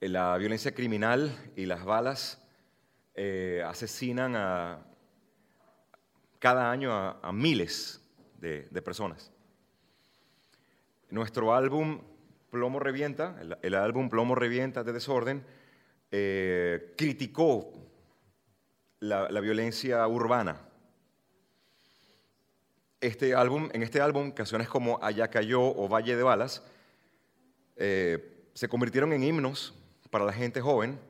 La 0.00 0.36
violencia 0.38 0.74
criminal 0.74 1.36
y 1.56 1.66
las 1.66 1.84
balas 1.84 2.42
eh, 3.14 3.62
asesinan 3.66 4.36
a, 4.36 4.86
cada 6.38 6.70
año 6.70 6.92
a, 6.92 7.32
miles 7.32 8.00
de, 8.38 8.68
de 8.70 8.82
personas. 8.82 9.30
Nuestro 11.10 11.54
álbum 11.54 12.00
Plomo 12.50 12.78
Revienta, 12.80 13.36
el, 13.62 13.74
álbum 13.74 14.08
Plomo 14.08 14.34
Revienta 14.34 14.84
de 14.84 14.92
Desorden, 14.92 15.44
eh, 16.10 16.94
criticó 16.96 17.72
la, 19.00 19.40
violencia 19.40 20.06
urbana. 20.06 20.60
Este 23.00 23.34
álbum, 23.34 23.68
en 23.72 23.82
este 23.82 24.00
álbum, 24.00 24.32
canciones 24.32 24.68
como 24.68 24.98
Allá 25.02 25.28
cayó 25.28 25.62
o 25.62 25.88
Valle 25.88 26.16
de 26.16 26.22
Balas 26.22 26.62
eh, 27.76 28.46
se 28.52 28.68
convirtieron 28.68 29.12
en 29.12 29.24
himnos 29.24 29.74
para 30.10 30.24
la 30.24 30.32
gente 30.32 30.60
joven 30.60 31.00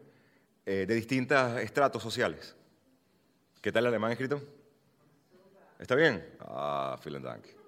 eh, 0.66 0.84
de 0.86 0.94
distintos 0.94 1.58
estratos 1.58 2.02
sociales. 2.02 2.54
¿Qué 3.60 3.72
tal 3.72 3.84
el 3.84 3.88
alemán 3.88 4.12
escrito? 4.12 4.40
¿Está 5.78 5.94
bien? 5.94 6.24
Ah, 6.40 6.98
vielen 7.02 7.22
Dank. 7.22 7.60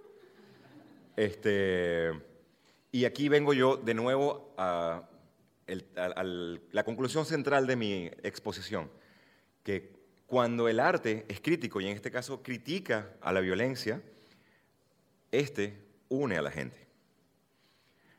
Este, 1.17 2.13
y 2.91 3.05
aquí 3.05 3.29
vengo 3.29 3.53
yo 3.53 3.77
de 3.77 3.95
nuevo 3.95 4.55
a, 4.57 5.09
la 5.67 6.85
conclusión 6.85 7.25
central 7.25 7.67
de 7.67 7.77
mi 7.77 8.07
exposición, 8.23 8.91
que 9.63 9.93
cuando 10.27 10.69
el 10.69 10.81
arte 10.81 11.25
es 11.29 11.41
crítico, 11.41 11.81
y 11.81 11.87
en 11.87 11.95
este 11.95 12.11
caso 12.11 12.43
critica 12.43 13.11
a 13.21 13.33
la 13.33 13.41
violencia, 13.41 14.03
este 15.31 15.79
une 16.09 16.37
a 16.37 16.43
la 16.43 16.51
gente. 16.51 16.87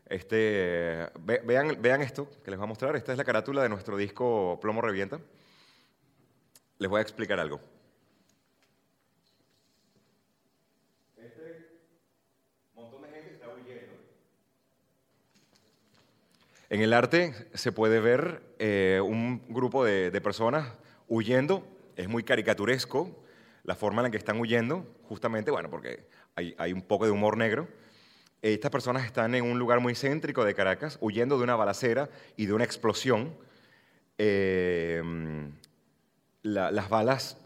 Este, 0.07 1.09
vean, 1.43 1.81
vean 1.81 2.01
esto 2.01 2.29
que 2.43 2.51
les 2.51 2.57
voy 2.57 2.65
a 2.65 2.67
mostrar. 2.67 2.95
Esta 2.95 3.11
es 3.11 3.17
la 3.17 3.23
carátula 3.23 3.63
de 3.63 3.69
nuestro 3.69 3.97
disco 3.97 4.59
Plomo 4.61 4.81
Revienta. 4.81 5.19
Les 6.77 6.89
voy 6.89 6.99
a 6.99 7.01
explicar 7.01 7.39
algo. 7.39 7.59
En 16.73 16.81
el 16.81 16.91
arte 16.93 17.35
se 17.53 17.71
puede 17.71 17.99
ver 17.99 18.41
eh, 18.57 18.99
un 18.99 19.43
grupo 19.47 19.85
de, 19.85 20.09
personas 20.21 20.73
huyendo, 21.07 21.63
es 21.95 22.09
muy 22.09 22.23
caricaturesco 22.23 23.15
la 23.63 23.75
forma 23.75 24.01
en 24.01 24.05
la 24.05 24.09
que 24.09 24.17
están 24.17 24.39
huyendo, 24.39 24.83
justamente, 25.03 25.51
bueno, 25.51 25.69
porque 25.69 26.07
hay, 26.33 26.73
un 26.73 26.81
poco 26.81 27.05
de 27.05 27.11
humor 27.11 27.37
negro. 27.37 27.67
Estas 28.41 28.71
personas 28.71 29.05
están 29.05 29.35
en 29.35 29.43
un 29.43 29.59
lugar 29.59 29.81
muy 29.81 29.93
céntrico 29.93 30.43
de 30.43 30.55
Caracas, 30.55 30.97
huyendo 30.99 31.37
de 31.37 31.43
una 31.43 31.55
balacera 31.55 32.09
y 32.37 32.47
de 32.47 32.53
una 32.53 32.63
explosión. 32.63 33.37
Eh, 34.17 34.99
las 36.41 36.89
balas 36.89 37.37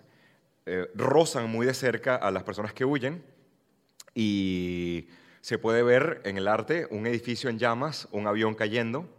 eh, 0.65 0.87
rozan 0.95 1.49
muy 1.49 1.65
de 1.65 1.73
cerca 1.73 2.15
a 2.15 2.31
las 2.31 2.43
personas 2.43 2.71
que 2.71 2.85
huyen 2.85 3.21
y 4.15 5.09
se 5.41 5.59
puede 5.59 5.83
ver 5.83 6.21
en 6.23 6.37
el 6.37 6.47
arte 6.47 6.87
un 6.91 7.05
edificio 7.07 7.49
en 7.49 7.59
llamas, 7.59 8.07
un 8.11 8.25
avión 8.25 8.55
cayendo, 8.55 9.16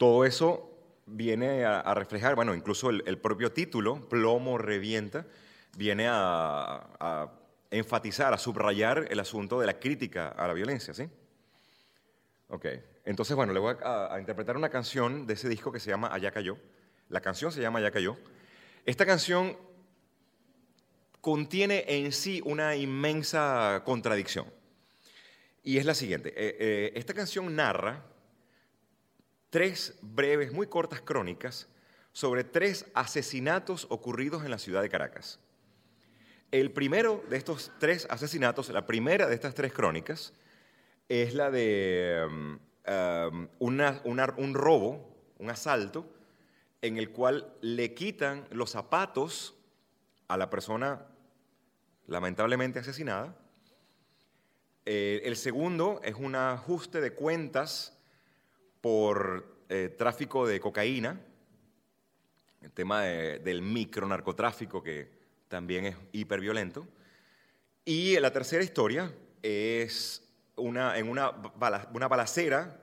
todo 0.00 0.24
eso 0.24 0.70
viene 1.04 1.66
a, 1.66 1.92
reflejar, 1.92 2.34
bueno, 2.34 2.54
incluso 2.54 2.88
el, 2.88 3.18
propio 3.18 3.52
título, 3.52 4.08
Plomo 4.08 4.56
revienta, 4.56 5.26
viene 5.76 6.06
a, 6.08 7.30
enfatizar, 7.70 8.32
a 8.32 8.38
subrayar 8.38 9.08
el 9.10 9.20
asunto 9.20 9.60
de 9.60 9.66
la 9.66 9.78
crítica 9.78 10.28
a 10.28 10.46
la 10.46 10.54
violencia, 10.54 10.94
¿sí? 10.94 11.06
Ok, 12.48 12.64
entonces, 13.04 13.36
bueno, 13.36 13.52
le 13.52 13.60
voy 13.60 13.76
a, 13.84 14.16
interpretar 14.18 14.56
una 14.56 14.70
canción 14.70 15.26
de 15.26 15.34
ese 15.34 15.50
disco 15.50 15.70
que 15.70 15.80
se 15.80 15.90
llama 15.90 16.08
Allá 16.10 16.30
cayó. 16.30 16.56
La 17.10 17.20
canción 17.20 17.52
se 17.52 17.60
llama 17.60 17.80
Allá 17.80 17.90
cayó. 17.90 18.16
Esta 18.86 19.04
canción 19.04 19.54
contiene 21.20 21.84
en 21.86 22.10
sí 22.12 22.40
una 22.46 22.74
inmensa 22.74 23.82
contradicción. 23.84 24.46
Y 25.62 25.76
es 25.76 25.84
la 25.84 25.92
siguiente. 25.92 26.30
Eh, 26.30 26.56
eh, 26.58 26.92
esta 26.94 27.12
canción 27.12 27.54
narra 27.54 28.09
tres 29.50 29.98
breves, 30.00 30.52
muy 30.52 30.68
cortas 30.68 31.00
crónicas 31.00 31.68
sobre 32.12 32.44
tres 32.44 32.86
asesinatos 32.94 33.86
ocurridos 33.90 34.44
en 34.44 34.50
la 34.50 34.58
ciudad 34.58 34.82
de 34.82 34.88
Caracas. 34.88 35.38
El 36.50 36.72
primero 36.72 37.22
de 37.28 37.36
estos 37.36 37.70
tres 37.78 38.06
asesinatos, 38.10 38.68
la 38.70 38.86
primera 38.86 39.26
de 39.26 39.34
estas 39.34 39.54
tres 39.54 39.72
crónicas, 39.72 40.32
es 41.08 41.34
la 41.34 41.50
de 41.50 42.26
um, 42.28 42.58
um, 43.28 43.48
un 43.58 44.54
robo, 44.54 45.16
un 45.38 45.50
asalto, 45.50 46.06
en 46.82 46.96
el 46.96 47.10
cual 47.10 47.52
le 47.60 47.94
quitan 47.94 48.46
los 48.50 48.70
zapatos 48.70 49.54
a 50.28 50.36
la 50.36 50.48
persona 50.50 51.06
lamentablemente 52.06 52.78
asesinada. 52.78 53.36
Eh, 54.86 55.22
el 55.24 55.36
segundo 55.36 56.00
es 56.02 56.14
un 56.14 56.34
ajuste 56.34 57.00
de 57.00 57.12
cuentas 57.12 57.99
por 58.80 59.64
eh, 59.68 59.94
tráfico 59.96 60.46
de 60.46 60.60
cocaína, 60.60 61.20
el 62.62 62.72
tema 62.72 63.02
del 63.02 63.62
micronarcotráfico 63.62 64.82
que 64.82 65.08
también 65.48 65.86
es 65.86 65.96
hiperviolento. 66.12 66.86
Y 67.84 68.18
la 68.20 68.32
tercera 68.32 68.62
historia 68.62 69.12
es 69.42 70.22
una, 70.56 70.98
en 70.98 71.08
una, 71.08 71.30
una 71.92 72.08
balacera 72.08 72.80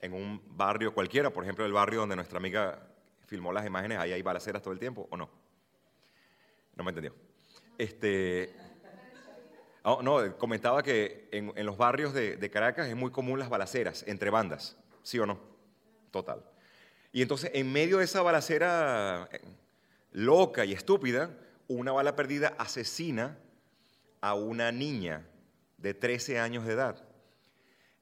en 0.00 0.12
un 0.12 0.40
barrio 0.56 0.94
cualquiera, 0.94 1.30
por 1.30 1.44
ejemplo, 1.44 1.64
el 1.66 1.72
barrio 1.72 2.00
donde 2.00 2.16
nuestra 2.16 2.38
amiga 2.38 2.80
filmó 3.26 3.52
las 3.52 3.66
imágenes, 3.66 3.98
ahí 3.98 4.12
hay 4.12 4.22
balaceras 4.22 4.62
todo 4.62 4.72
el 4.72 4.78
tiempo, 4.78 5.08
¿o 5.10 5.16
no? 5.16 5.28
No 6.76 6.84
me 6.84 6.90
entendió. 6.90 7.14
Este, 7.76 8.54
oh, 9.82 10.00
no, 10.02 10.36
comentaba 10.36 10.82
que 10.82 11.28
en, 11.32 11.66
los 11.66 11.76
barrios 11.76 12.14
de, 12.14 12.36
de, 12.36 12.50
Caracas 12.50 12.88
es 12.88 12.96
muy 12.96 13.10
común 13.10 13.38
las 13.38 13.48
balaceras 13.48 14.04
entre 14.06 14.30
bandas. 14.30 14.76
¿Sí 15.08 15.18
o 15.18 15.24
no? 15.24 15.38
Total. 16.10 16.44
Y 17.12 17.22
entonces, 17.22 17.50
en 17.54 17.72
medio 17.72 17.96
de 17.96 18.04
esa 18.04 18.20
balacera 18.20 19.26
eh, 19.32 19.40
loca 20.12 20.66
y 20.66 20.74
estúpida, 20.74 21.30
una 21.66 21.92
bala 21.92 22.14
perdida 22.14 22.54
asesina 22.58 23.38
a 24.20 24.34
una 24.34 24.70
niña 24.70 25.26
de 25.78 25.94
13 25.94 26.40
años 26.40 26.66
de 26.66 26.74
edad. 26.74 27.02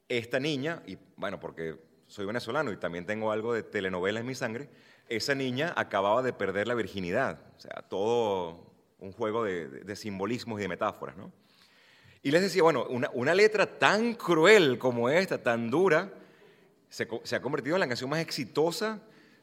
Esta 0.08 0.40
niña, 0.40 0.82
y 0.84 0.98
bueno, 1.14 1.38
porque 1.38 1.78
soy 2.08 2.26
venezolano 2.26 2.72
y 2.72 2.76
también 2.76 3.06
tengo 3.06 3.30
algo 3.30 3.54
de 3.54 3.62
telenovela 3.62 4.18
en 4.18 4.26
mi 4.26 4.34
sangre, 4.34 4.68
esa 5.08 5.36
niña 5.36 5.74
acababa 5.76 6.22
de 6.22 6.32
perder 6.32 6.66
la 6.66 6.74
virginidad. 6.74 7.38
O 7.56 7.60
sea, 7.60 7.84
todo 7.88 8.74
un 8.98 9.12
juego 9.12 9.44
de, 9.44 9.94
simbolismos 9.94 10.58
y 10.58 10.62
de 10.62 10.68
metáforas, 10.68 11.16
¿no? 11.16 11.30
Y 12.24 12.32
les 12.32 12.42
decía, 12.42 12.64
bueno, 12.64 12.84
una, 12.88 13.10
una 13.14 13.32
letra 13.32 13.78
tan 13.78 14.14
cruel 14.14 14.76
como 14.76 15.08
esta, 15.08 15.40
tan 15.40 15.70
dura, 15.70 16.12
se, 16.88 17.36
ha 17.36 17.42
convertido 17.42 17.76
en 17.76 17.80
la 17.80 17.88
canción 17.88 18.10
más 18.10 18.20
exitosa 18.20 19.02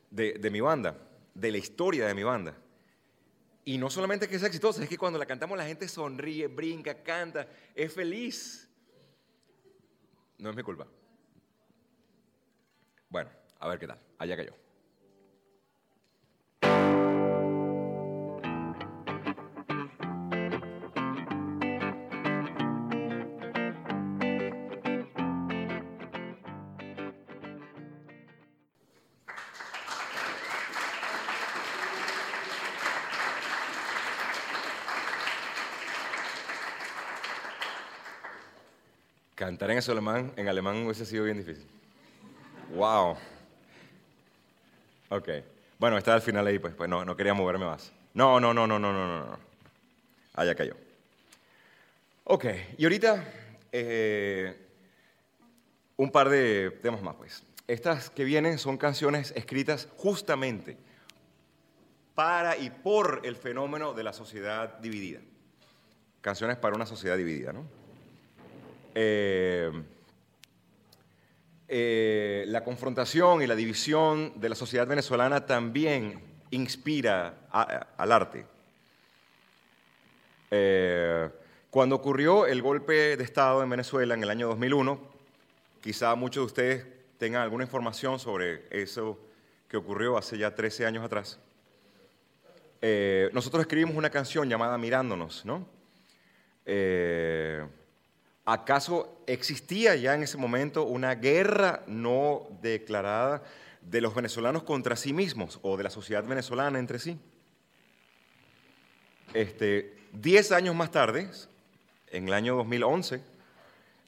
de, 0.09 0.49
mi 0.51 0.61
banda, 0.61 0.97
de 1.33 1.51
la 1.51 1.57
historia 1.57 2.07
de 2.07 2.13
mi 2.13 2.23
banda. 2.23 2.55
Y 3.65 3.77
no 3.77 3.89
solamente 3.89 4.27
que 4.27 4.37
sea 4.39 4.47
exitosa, 4.47 4.83
es 4.83 4.89
que 4.89 4.97
cuando 4.97 5.17
la 5.17 5.25
cantamos 5.25 5.57
la 5.57 5.65
gente 5.65 5.87
sonríe, 5.87 6.47
brinca, 6.47 7.01
canta, 7.01 7.47
es 7.73 7.93
feliz. 7.93 8.69
No 10.37 10.49
es 10.49 10.55
mi 10.55 10.63
culpa. 10.63 10.87
Bueno, 13.09 13.29
a 13.59 13.67
ver 13.67 13.79
qué 13.79 13.87
tal. 13.87 13.99
Allá 14.17 14.35
que 14.35 14.62
Cantar 39.35 39.71
en 39.71 39.79
alemán, 39.89 40.31
en 40.35 40.47
alemán 40.47 40.85
hubiese 40.85 41.05
sido 41.05 41.23
bien 41.23 41.37
difícil. 41.37 41.67
Wow. 42.75 43.17
Ok. 45.09 45.29
Bueno, 45.79 45.97
está 45.97 46.13
al 46.13 46.21
final 46.21 46.45
ahí, 46.45 46.59
pues, 46.59 46.73
pues 46.75 46.89
no, 46.89 47.15
quería 47.15 47.33
moverme 47.33 47.65
más. 47.65 47.91
No, 48.13 48.39
no, 48.39 48.53
no, 48.53 48.67
no, 48.67 48.79
no, 48.79 48.93
no, 48.93 49.07
no. 49.07 49.25
no. 49.25 50.43
Ya 50.45 50.55
cayó. 50.55 50.75
Ok, 52.25 52.45
y 52.77 52.83
ahorita 52.85 53.23
eh, 53.71 54.55
un 55.97 56.11
par 56.11 56.29
de 56.29 56.71
temas 56.81 57.01
más, 57.01 57.15
pues. 57.15 57.43
Estas 57.67 58.09
que 58.09 58.23
vienen 58.23 58.59
son 58.59 58.77
canciones 58.77 59.33
escritas 59.35 59.87
justamente 59.97 60.77
para 62.13 62.57
y 62.57 62.69
por 62.69 63.21
el 63.23 63.35
fenómeno 63.35 63.93
de 63.93 64.03
la 64.03 64.13
sociedad 64.13 64.77
dividida. 64.79 65.19
Canciones 66.21 66.57
para 66.57 66.75
una 66.75 66.85
sociedad 66.85 67.17
dividida, 67.17 67.51
¿no? 67.51 67.82
Eh, 68.95 69.71
eh, 71.67 72.45
la 72.47 72.63
confrontación 72.63 73.41
y 73.41 73.47
la 73.47 73.55
división 73.55 74.39
de 74.39 74.49
la 74.49 74.55
sociedad 74.55 74.85
venezolana 74.85 75.45
también 75.45 76.21
inspira 76.51 77.47
al 77.97 78.11
arte. 78.11 78.45
Eh, 80.51 81.29
cuando 81.71 81.95
ocurrió 81.95 82.45
el 82.45 82.61
golpe 82.61 83.17
de 83.17 83.23
Estado 83.23 83.63
en 83.63 83.69
Venezuela 83.69 84.13
en 84.13 84.21
el 84.21 84.29
año 84.29 84.47
2001, 84.49 84.99
quizá 85.81 86.13
muchos 86.13 86.41
de 86.41 86.45
ustedes 86.45 86.85
tengan 87.17 87.41
alguna 87.41 87.63
información 87.63 88.19
sobre 88.19 88.67
eso 88.69 89.19
que 89.67 89.77
ocurrió 89.77 90.15
hace 90.15 90.37
ya 90.37 90.53
13 90.53 90.85
años 90.85 91.03
atrás. 91.03 91.39
Nosotros 93.31 93.61
escribimos 93.61 93.95
una 93.95 94.09
canción 94.09 94.47
llamada 94.47 94.77
Mirándonos, 94.77 95.45
¿no? 95.45 95.65
¿Acaso 98.45 99.23
existía 99.25 99.95
ya 99.95 100.15
en 100.15 100.23
ese 100.23 100.37
momento 100.37 100.83
una 100.83 101.15
guerra 101.15 101.83
no 101.87 102.47
declarada 102.61 103.41
de 103.81 104.01
los 104.01 104.13
venezolanos 104.13 104.63
contra 104.63 104.97
sí 104.97 105.13
mismos 105.13 105.59
o 105.61 105.77
de 105.77 105.83
la 105.83 105.89
sociedad 105.89 106.25
venezolana 106.25 106.77
entre 106.77 106.99
sí? 106.99 107.17
Este, 109.33 109.95
diez 110.11 110.51
años 110.51 110.75
más 110.75 110.91
tarde, 110.91 111.29
en 112.11 112.27
el 112.27 112.33
año 112.33 112.57
2011, 112.57 113.21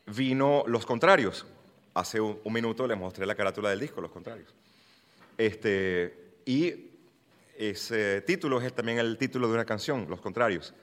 vino 0.08 0.65
Los 0.67 0.86
Contrarios. 0.86 1.45
Hace 1.93 2.19
un, 2.19 2.41
minuto 2.52 2.86
les 2.88 2.98
mostré 2.98 3.26
la 3.26 3.36
carátula 3.36 3.69
del 3.69 3.80
disco, 3.80 4.02
Los 4.02 4.12
Contrarios. 4.12 4.54
Este, 5.38 6.41
y 6.45 6.91
ese 7.58 8.21
título 8.21 8.62
es 8.62 8.74
también 8.74 9.00
el 9.00 9.17
título 9.17 9.48
de 9.48 9.54
una 9.54 9.65
canción, 9.65 10.08
Los 10.10 10.19
Contrarios, 10.19 10.74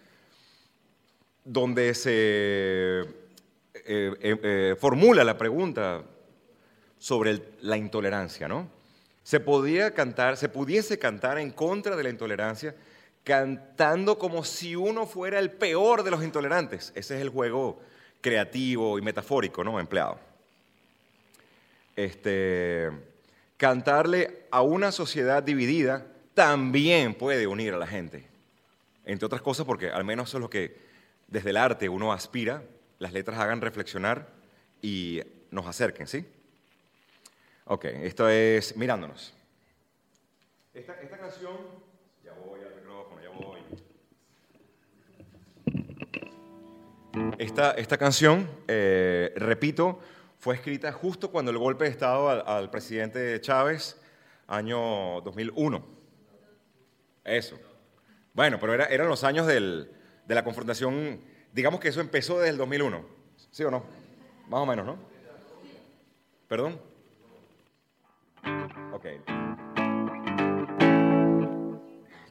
donde 1.45 1.93
se 1.93 3.22
eh, 3.75 4.13
eh, 4.21 4.37
eh, 4.43 4.77
formula 4.79 5.25
la 5.25 5.39
pregunta 5.39 6.03
sobre 6.99 7.43
la 7.63 7.77
intolerancia, 7.77 8.47
¿no? 8.47 8.69
Se 9.23 9.41
podía 9.41 9.95
cantar, 9.95 10.37
se 10.37 10.49
pudiese 10.49 10.99
cantar 10.99 11.39
en 11.39 11.51
contra 11.53 11.97
de 11.97 12.03
la 12.03 12.11
intolerancia, 12.11 12.75
cantando 13.25 14.19
como 14.19 14.45
si 14.45 14.77
uno 14.77 15.07
fuera 15.07 15.39
el 15.39 15.51
peor 15.53 16.03
de 16.03 16.11
los 16.11 16.23
intolerantes. 16.23 16.93
Ese 16.95 17.17
es 17.17 17.23
el 17.23 17.31
juego 17.31 17.81
creativo 18.21 18.99
y 18.99 19.03
metafórico, 19.03 19.65
¿no? 19.65 19.81
Empleado. 19.81 20.19
Este, 21.97 22.91
cantarle 23.57 24.47
a 24.51 24.63
una 24.63 24.93
sociedad 24.93 25.43
dividida 25.43 26.07
también 26.35 27.15
puede 27.15 27.47
unir 27.47 27.75
a 27.75 27.79
la 27.79 27.87
gente. 27.87 28.27
Entre 29.05 29.25
otras 29.25 29.43
cosas 29.43 29.65
porque 29.65 29.91
al 29.91 30.05
menos 30.05 30.29
eso 30.29 30.39
es 30.39 30.43
lo 30.43 30.51
que 30.51 30.77
desde 31.27 31.51
el 31.51 31.57
arte 31.57 31.89
uno 31.89 32.13
aspira, 32.13 32.63
las 33.03 33.13
letras 33.13 33.37
hagan 33.41 33.61
reflexionar 33.61 34.29
y 34.81 35.21
nos 35.51 35.67
acerquen, 35.67 36.07
¿sí? 36.07 36.25
Ok, 37.65 37.85
esto 37.87 38.29
es 38.29 38.77
Mirándonos. 38.77 39.35
Esta, 40.73 40.95
esta 41.01 41.19
canción, 41.19 41.57
ya 42.25 42.33
voy 42.33 42.61
al 42.61 42.77
micrófono, 42.77 43.21
ya 43.21 43.29
voy. 43.31 43.59
Esta, 47.39 47.73
esta 47.73 47.99
canción, 47.99 48.49
eh, 48.69 49.33
repito, 49.37 49.99
fue 50.39 50.55
escrita 50.55 50.93
justo 50.93 51.31
cuando 51.33 51.51
el 51.51 51.59
golpe 51.59 51.85
de 51.85 51.91
Estado 51.91 52.29
al, 52.31 52.43
al 52.47 52.71
presidente 52.71 53.41
Chávez, 53.41 54.01
año 54.47 55.21
2001. 55.23 55.85
Eso. 57.25 57.59
Bueno, 58.33 58.59
pero 58.61 58.75
era- 58.75 58.87
eran 58.87 59.09
los 59.09 59.25
años 59.25 59.47
del- 59.47 59.91
de 60.25 60.35
la 60.37 60.45
confrontación, 60.45 61.21
digamos 61.53 61.81
que 61.81 61.89
eso 61.89 62.01
empezó 62.01 62.39
desde 62.39 62.51
el 62.51 62.57
2001, 62.57 63.05
¿sí 63.51 63.65
o 63.65 63.71
no? 63.71 63.85
Más 64.49 64.61
o 64.61 64.67
menos, 64.67 64.87
¿no? 64.87 64.97
¿Perdón? 66.49 66.81
Ok. 68.93 69.07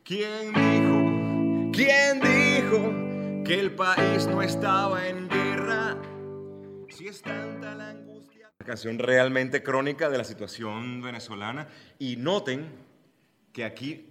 ¿Quién 0.04 0.54
dijo, 0.54 1.72
quién 1.74 2.20
dijo 2.20 3.44
que 3.46 3.60
el 3.60 3.76
país 3.76 4.28
no 4.28 4.42
estaba 4.42 5.08
en 5.08 5.30
guerra? 5.30 5.98
Si 6.90 7.08
es 7.08 7.22
tanta 7.22 7.74
la 7.76 7.90
angustia. 7.90 8.52
Una 8.60 8.68
canción 8.68 9.00
realmente 9.00 9.64
crónica 9.64 10.10
de 10.10 10.18
la 10.18 10.24
situación 10.24 11.02
venezolana. 11.02 11.70
Y 11.98 12.18
noten 12.18 12.70
que 13.54 13.64
aquí 13.64 14.10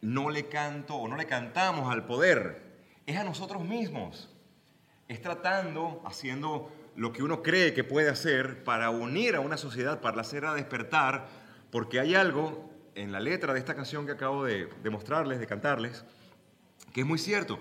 no 0.00 0.30
le 0.30 0.48
canto 0.48 0.96
o 0.96 1.08
no 1.08 1.16
le 1.16 1.26
cantamos 1.26 1.92
al 1.92 2.06
poder, 2.06 2.62
es 3.06 3.16
a 3.16 3.24
nosotros 3.24 3.64
mismos. 3.64 4.28
Es 5.08 5.20
tratando, 5.20 6.02
haciendo 6.04 6.70
lo 6.94 7.12
que 7.12 7.22
uno 7.22 7.42
cree 7.42 7.74
que 7.74 7.84
puede 7.84 8.10
hacer 8.10 8.62
para 8.64 8.90
unir 8.90 9.34
a 9.34 9.40
una 9.40 9.56
sociedad, 9.56 10.00
para 10.00 10.20
hacerla 10.20 10.54
despertar, 10.54 11.28
porque 11.70 12.00
hay 12.00 12.14
algo 12.14 12.70
en 12.94 13.12
la 13.12 13.20
letra 13.20 13.52
de 13.52 13.58
esta 13.58 13.74
canción 13.74 14.06
que 14.06 14.12
acabo 14.12 14.44
de, 14.44 14.68
de 14.82 14.90
mostrarles, 14.90 15.40
de 15.40 15.46
cantarles, 15.46 16.04
que 16.92 17.00
es 17.00 17.06
muy 17.06 17.18
cierto. 17.18 17.58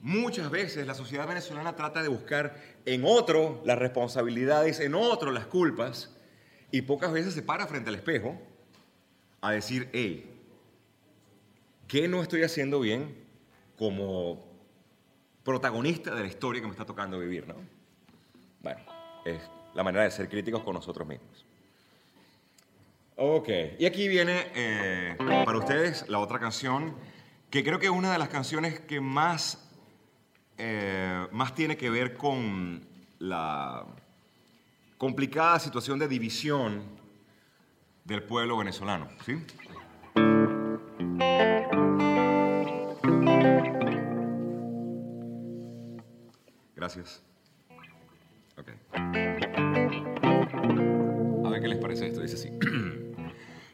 Muchas 0.00 0.50
veces 0.50 0.86
la 0.86 0.94
sociedad 0.94 1.28
venezolana 1.28 1.76
trata 1.76 2.02
de 2.02 2.08
buscar 2.08 2.56
en 2.86 3.02
otro 3.04 3.62
las 3.64 3.78
responsabilidades, 3.78 4.80
en 4.80 4.94
otro 4.94 5.30
las 5.30 5.46
culpas, 5.46 6.16
y 6.70 6.82
pocas 6.82 7.12
veces 7.12 7.34
se 7.34 7.42
para 7.42 7.66
frente 7.66 7.90
al 7.90 7.96
espejo 7.96 8.40
a 9.40 9.52
decir, 9.52 9.88
hey, 9.92 10.30
¿qué 11.88 12.08
no 12.08 12.22
estoy 12.22 12.42
haciendo 12.42 12.80
bien 12.80 13.14
como 13.76 14.49
protagonista 15.44 16.14
de 16.14 16.22
la 16.22 16.28
historia 16.28 16.60
que 16.60 16.66
me 16.66 16.72
está 16.72 16.84
tocando 16.84 17.18
vivir? 17.18 17.46
¿no? 17.46 17.54
Bueno, 18.62 18.80
es 19.24 19.40
la 19.74 19.82
manera 19.82 20.04
de 20.04 20.10
ser 20.10 20.28
críticos 20.28 20.62
con 20.62 20.74
nosotros 20.74 21.06
mismos. 21.06 21.44
Ok, 23.16 23.48
y 23.78 23.84
aquí 23.84 24.08
viene 24.08 24.46
eh, 24.54 25.14
para 25.18 25.58
ustedes 25.58 26.08
la 26.08 26.20
otra 26.20 26.38
canción, 26.38 26.94
que 27.50 27.62
creo 27.62 27.78
que 27.78 27.86
es 27.86 27.92
una 27.92 28.12
de 28.12 28.18
las 28.18 28.30
canciones 28.30 28.80
que 28.80 29.00
más, 29.00 29.68
eh, 30.56 31.26
más 31.30 31.54
tiene 31.54 31.76
que 31.76 31.90
ver 31.90 32.14
con 32.14 32.82
la 33.18 33.84
complicada 34.96 35.58
situación 35.58 35.98
de 35.98 36.08
división 36.08 36.82
del 38.04 38.22
pueblo 38.22 38.56
venezolano. 38.56 39.08
¿sí? 39.26 39.36
A 51.44 51.48
ver 51.48 51.60
qué 51.60 51.68
les 51.68 51.78
parece 51.78 52.08
esto. 52.08 52.20
Dice 52.20 52.34
así. 52.34 52.50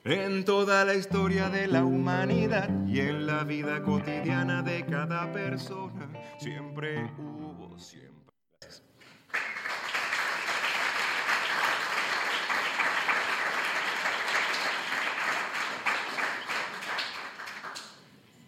En 0.05 0.45
toda 0.45 0.85
la 0.85 0.95
historia 0.95 1.49
de 1.49 1.67
la 1.67 1.85
humanidad 1.85 2.71
y 2.87 3.01
en 3.01 3.27
la 3.27 3.43
vida 3.43 3.83
cotidiana 3.83 4.63
de 4.63 4.87
cada 4.87 5.33
persona, 5.33 6.09
siempre 6.39 7.11
hubo, 7.19 7.77
siempre. 7.77 8.33
Gracias. 8.61 8.85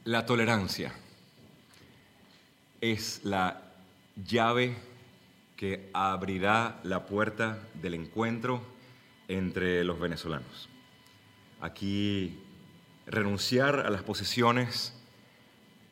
La 0.04 0.24
tolerancia 0.26 0.92
es 2.80 3.24
la 3.24 3.67
llave 4.26 4.76
que 5.56 5.90
abrirá 5.92 6.80
la 6.82 7.06
puerta 7.06 7.58
del 7.80 7.94
encuentro 7.94 8.62
entre 9.28 9.84
los 9.84 9.98
venezolanos. 9.98 10.68
Aquí 11.60 12.38
renunciar 13.06 13.80
a 13.80 13.90
las 13.90 14.02
posesiones, 14.02 14.94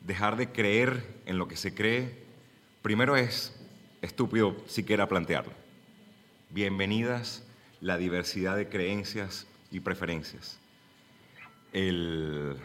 dejar 0.01 0.37
de 0.37 0.51
creer 0.51 1.03
en 1.27 1.39
lo 1.39 1.49
que 1.49 1.57
se 1.57 1.75
cree, 1.75 2.25
primero 2.83 3.17
es 3.17 3.59
estúpido 4.03 4.57
siquiera 4.67 5.09
plantearlo. 5.09 5.53
Bienvenidas 6.51 7.45
la 7.81 7.99
diversidad 7.99 8.57
de 8.57 8.69
creencias 8.69 9.47
y 9.71 9.81
preferencias. 9.81 10.59
El 11.73 12.57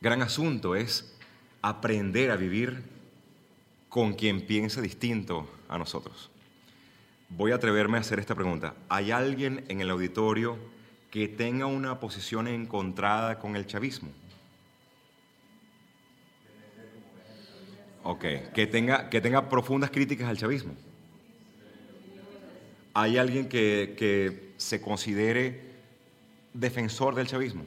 gran 0.00 0.22
asunto 0.22 0.74
es 0.74 1.14
aprender 1.62 2.30
a 2.30 2.36
vivir 2.36 2.95
con 3.96 4.12
quien 4.12 4.42
piensa 4.42 4.82
distinto 4.82 5.48
a 5.70 5.78
nosotros. 5.78 6.30
voy 7.30 7.52
a 7.52 7.54
atreverme 7.54 7.96
a 7.96 8.02
hacer 8.02 8.18
esta 8.18 8.34
pregunta. 8.34 8.74
¿Hay 8.90 9.10
alguien 9.10 9.64
en 9.68 9.80
el 9.80 9.88
auditorio 9.88 10.58
que 11.10 11.28
tenga 11.28 11.64
una 11.64 11.98
posición 11.98 12.46
encontrada 12.46 13.38
con 13.38 13.56
el 13.56 13.66
chavismo? 13.66 14.10
Ok, 18.02 18.24
que 18.54 18.66
tenga, 18.66 19.08
que 19.08 19.22
tenga 19.22 19.48
profundas 19.48 19.90
críticas 19.90 20.28
al 20.28 20.36
chavismo. 20.36 20.74
¿Hay 22.92 23.16
alguien 23.16 23.48
que, 23.48 23.94
que 23.96 24.52
se 24.58 24.82
considere 24.82 25.72
defensor 26.52 27.14
del 27.14 27.28
chavismo? 27.28 27.64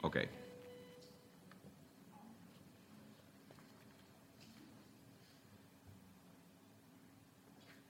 Ok. 0.00 0.37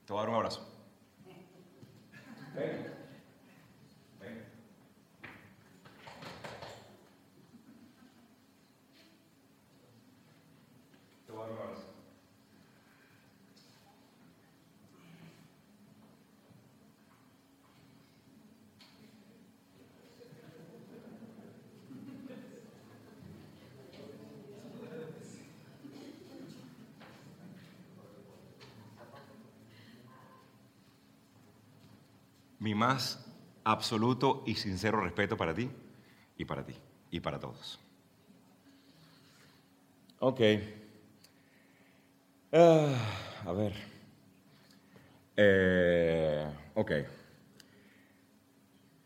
Te 0.09 0.15
voy 0.15 0.21
a 0.21 0.23
dar 0.23 0.31
un 0.31 0.37
abrazo. 0.37 0.67
Mi 32.69 32.75
más 32.75 33.19
absoluto 33.65 34.43
y 34.45 34.55
sincero 34.55 35.01
respeto 35.01 35.39
para 35.39 35.55
ti 35.55 35.71
y 36.37 36.45
para 36.45 36.67
ti 36.67 36.75
y 37.11 37.19
para 37.19 37.41
todos. 37.41 37.81
Ok. 40.19 40.41
Ah, 42.53 42.95
a 43.47 43.53
ver. 43.55 43.73
Eh, 45.35 46.47
ok. 46.75 46.93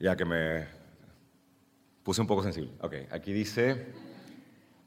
Ya 0.00 0.16
que 0.16 0.24
me 0.24 0.66
puse 2.02 2.20
un 2.20 2.26
poco 2.26 2.42
sensible. 2.42 2.72
Ok, 2.80 2.94
aquí 3.12 3.32
dice 3.32 3.86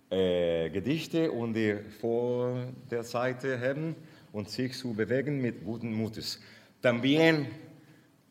äh, 0.10 0.70
Gedichte 0.74 1.32
und 1.32 1.54
die 1.54 1.76
vor 2.02 2.74
der 2.92 3.06
Seite 3.06 3.58
haben 3.58 3.96
und 4.34 4.50
sich 4.50 4.78
zu 4.78 4.94
bewegen 4.94 5.42
mit 5.42 5.64
guten 5.64 5.94
Mutes. 5.94 6.42
También 6.82 7.48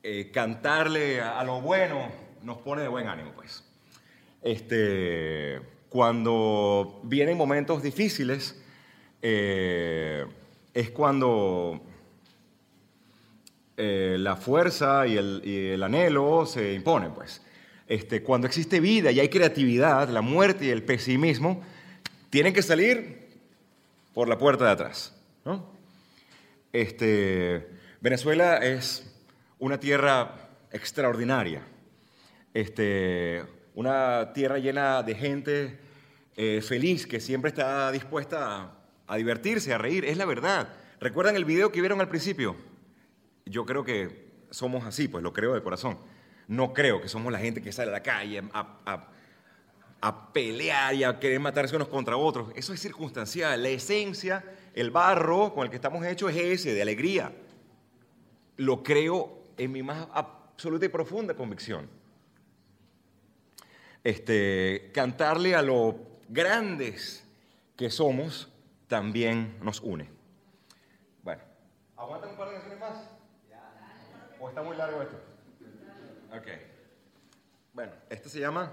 eh, 0.07 0.31
cantarle 0.31 1.23
a, 1.23 1.43
lo 1.45 1.63
bueno 1.63 2.13
nos 2.43 2.59
pone 2.59 2.83
de 2.83 2.89
buen 2.89 3.09
ánimo, 3.09 3.33
pues. 3.35 3.65
Este, 4.43 5.63
cuando 5.89 7.01
vienen 7.05 7.39
momentos 7.39 7.83
difíciles, 7.83 8.63
eh, 9.23 10.27
es 10.75 10.91
cuando 10.91 11.81
eh, 13.79 14.17
la 14.19 14.37
fuerza 14.37 15.07
y 15.07 15.17
el, 15.17 15.41
y 15.43 15.69
el 15.69 15.83
anhelo 15.83 16.45
se 16.45 16.75
imponen, 16.75 17.15
pues. 17.15 17.41
Este, 17.89 18.23
cuando 18.23 18.47
existe 18.47 18.81
vida 18.81 19.11
y 19.11 19.21
hay 19.21 19.31
creatividad, 19.31 20.11
la 20.11 20.21
muerte 20.21 20.67
y 20.67 20.69
el 20.69 20.83
pesimismo 20.83 21.63
tienen 22.29 22.53
que 22.53 22.61
salir 22.61 23.27
por 24.13 24.29
la 24.29 24.37
puerta 24.37 24.67
de 24.67 24.71
atrás. 24.71 25.19
¿no? 25.47 25.73
Este, 26.75 27.71
Venezuela 28.03 28.59
es 28.59 29.14
una 29.65 29.81
tierra 29.81 30.35
extraordinaria, 30.73 31.63
este, 32.53 33.43
una 33.75 34.31
tierra 34.35 34.59
llena 34.59 35.03
de 35.03 35.15
gente 35.15 35.79
eh, 36.37 36.61
feliz 36.61 37.07
que 37.07 37.19
siempre 37.19 37.49
está 37.49 37.91
dispuesta 37.91 38.75
a, 39.07 39.17
divertirse, 39.17 39.73
a 39.73 39.79
reír, 39.79 40.05
es 40.05 40.19
la 40.19 40.27
verdad. 40.27 40.69
¿Recuerdan 41.01 41.35
el 41.37 41.47
video 41.47 41.73
que 41.73 41.81
vieron 41.81 41.99
al 42.03 42.11
principio? 42.11 42.57
Yo 43.47 43.65
creo 43.65 43.85
que 43.85 44.27
somos 44.51 44.85
así, 44.85 45.09
pues 45.09 45.25
lo 45.25 45.33
creo 45.33 45.55
de 45.55 45.63
corazón. 45.63 45.97
No 46.47 46.75
creo 46.75 47.01
que 47.01 47.09
somos 47.09 47.33
la 47.33 47.39
gente 47.39 47.63
que 47.63 47.73
sale 47.73 47.89
a 47.89 47.93
la 47.93 48.03
calle 48.03 48.43
a, 48.53 48.79
a- 48.85 49.09
a 50.03 50.33
pelear 50.35 50.95
y 50.95 51.05
a 51.05 51.19
querer 51.19 51.41
matarse 51.41 51.75
unos 51.75 51.89
contra 51.89 52.19
otros. 52.19 52.51
Eso 52.55 52.75
es 52.75 52.81
circunstancial. 52.81 53.63
La 53.63 53.71
esencia, 53.71 54.45
el 54.75 54.91
barro 54.91 55.55
con 55.55 55.65
el 55.65 55.71
que 55.71 55.77
estamos 55.77 56.05
hechos 56.05 56.31
es 56.33 56.37
ese, 56.61 56.75
de 56.75 56.83
alegría. 56.83 57.33
Lo 58.59 58.83
creo 58.83 59.43
en 59.57 59.73
mi 59.73 59.83
más 59.83 60.09
absoluta 60.13 60.87
y 60.87 60.89
profunda 60.89 61.35
convicción. 61.35 61.89
Este, 64.03 64.91
cantarle 64.93 65.55
a 65.55 65.63
lo 65.63 65.99
grandes 66.29 67.27
que 67.77 67.91
somos 67.91 68.53
también 68.87 69.57
nos 69.63 69.81
une. 69.81 70.11
Bueno, 71.23 71.43
¿aguantan 71.97 72.31
un 72.31 72.37
par 72.37 72.49
de 72.49 72.55
canciones 72.55 72.81
más? 72.81 73.11
¿O 74.41 74.49
está 74.49 74.63
muy 74.63 74.77
largo 74.77 75.03
esto? 75.03 75.17
Ok. 76.37 76.49
Bueno, 77.73 77.93
este 78.11 78.29
se 78.29 78.41
llama. 78.41 78.73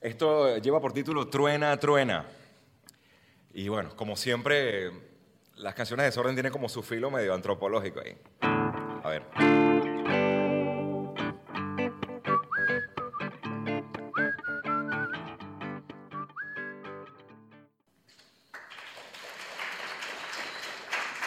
Esto 0.00 0.58
lleva 0.58 0.80
por 0.80 0.92
título 0.92 1.28
Truena, 1.28 1.76
Truena. 1.78 2.24
Y 3.52 3.68
bueno, 3.68 3.94
como 3.94 4.16
siempre, 4.16 4.90
las 5.56 5.74
canciones 5.74 6.04
de 6.04 6.10
Desorden 6.10 6.34
tienen 6.34 6.52
como 6.52 6.68
su 6.68 6.82
filo 6.82 7.10
medio 7.10 7.34
antropológico 7.34 8.00
ahí. 8.00 8.16
A 8.40 9.08
ver. 9.08 9.22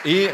Y 0.05 0.27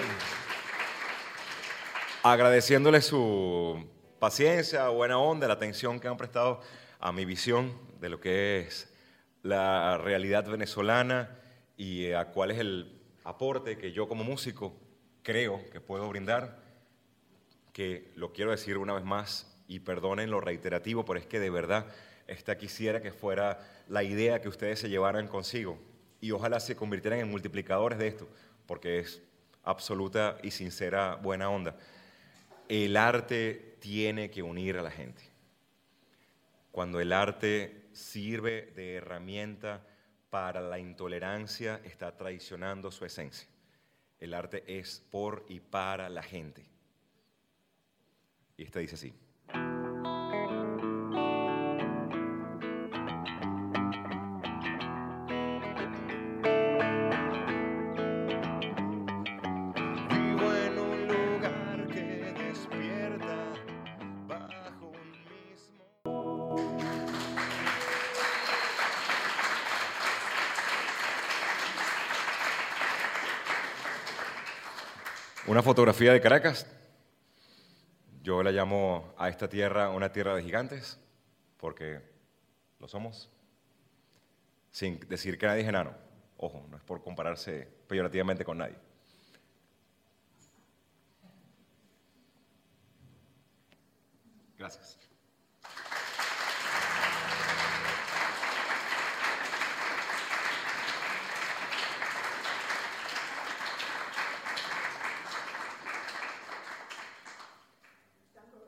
agradeciéndole 2.23 3.01
su 3.01 3.87
paciencia, 4.19 4.89
buena 4.89 5.17
onda, 5.17 5.47
la 5.47 5.53
atención 5.53 5.99
que 5.99 6.09
han 6.09 6.17
prestado 6.17 6.59
a 6.99 7.13
mi 7.13 7.23
visión 7.23 7.73
de 8.01 8.09
lo 8.09 8.19
que 8.19 8.59
es 8.59 8.93
la 9.43 9.97
realidad 9.97 10.45
venezolana 10.45 11.39
y 11.77 12.11
a 12.11 12.25
cuál 12.25 12.51
es 12.51 12.59
el 12.59 13.00
aporte 13.23 13.77
que 13.77 13.91
yo 13.91 14.07
como 14.07 14.23
músico 14.23 14.73
creo 15.23 15.61
que 15.71 15.81
puedo 15.81 16.07
brindar, 16.09 16.59
que 17.73 18.11
lo 18.15 18.33
quiero 18.33 18.51
decir 18.51 18.77
una 18.77 18.93
vez 18.93 19.03
más 19.03 19.55
y 19.67 19.79
perdonen 19.79 20.31
lo 20.31 20.41
reiterativo, 20.41 21.05
pero 21.05 21.19
es 21.19 21.25
que 21.25 21.39
de 21.39 21.49
verdad 21.49 21.87
esta 22.27 22.57
quisiera 22.57 23.01
que 23.01 23.11
fuera 23.11 23.59
la 23.87 24.03
idea 24.03 24.41
que 24.41 24.49
ustedes 24.49 24.79
se 24.79 24.89
llevaran 24.89 25.27
consigo 25.27 25.77
y 26.19 26.31
ojalá 26.31 26.59
se 26.59 26.75
convirtieran 26.75 27.19
en 27.19 27.31
multiplicadores 27.31 27.99
de 27.99 28.07
esto, 28.07 28.27
porque 28.65 28.99
es 28.99 29.21
absoluta 29.63 30.37
y 30.43 30.51
sincera 30.51 31.15
buena 31.15 31.49
onda. 31.49 31.75
El 32.69 32.95
arte 32.95 33.75
tiene 33.79 34.29
que 34.29 34.43
unir 34.43 34.77
a 34.77 34.81
la 34.81 34.91
gente. 34.91 35.21
Cuando 36.71 36.99
el 36.99 37.11
arte 37.11 37.89
sirve 37.91 38.71
de 38.75 38.95
herramienta 38.95 39.85
para 40.31 40.61
la 40.61 40.79
intolerancia, 40.79 41.81
está 41.83 42.15
traicionando 42.17 42.89
su 42.89 43.05
esencia. 43.05 43.47
El 44.17 44.33
arte 44.33 44.63
es 44.65 45.05
por 45.11 45.45
y 45.49 45.59
para 45.59 46.09
la 46.09 46.23
gente. 46.23 46.65
Y 48.55 48.63
esta 48.63 48.79
dice 48.79 48.95
así. 48.95 49.13
Fotografía 75.71 76.11
de 76.11 76.19
Caracas. 76.19 76.67
Yo 78.21 78.43
la 78.43 78.51
llamo 78.51 79.13
a 79.17 79.29
esta 79.29 79.47
tierra 79.47 79.89
una 79.89 80.11
tierra 80.11 80.35
de 80.35 80.43
gigantes, 80.43 80.99
porque 81.55 82.01
lo 82.77 82.89
somos. 82.89 83.31
Sin 84.69 84.99
decir 85.07 85.37
que 85.37 85.45
nadie 85.45 85.61
es 85.61 85.69
enano. 85.69 85.95
Ojo, 86.35 86.67
no 86.69 86.75
es 86.75 86.83
por 86.83 87.01
compararse 87.01 87.69
peyorativamente 87.87 88.43
con 88.43 88.57
nadie. 88.57 88.75
Gracias. 94.57 95.00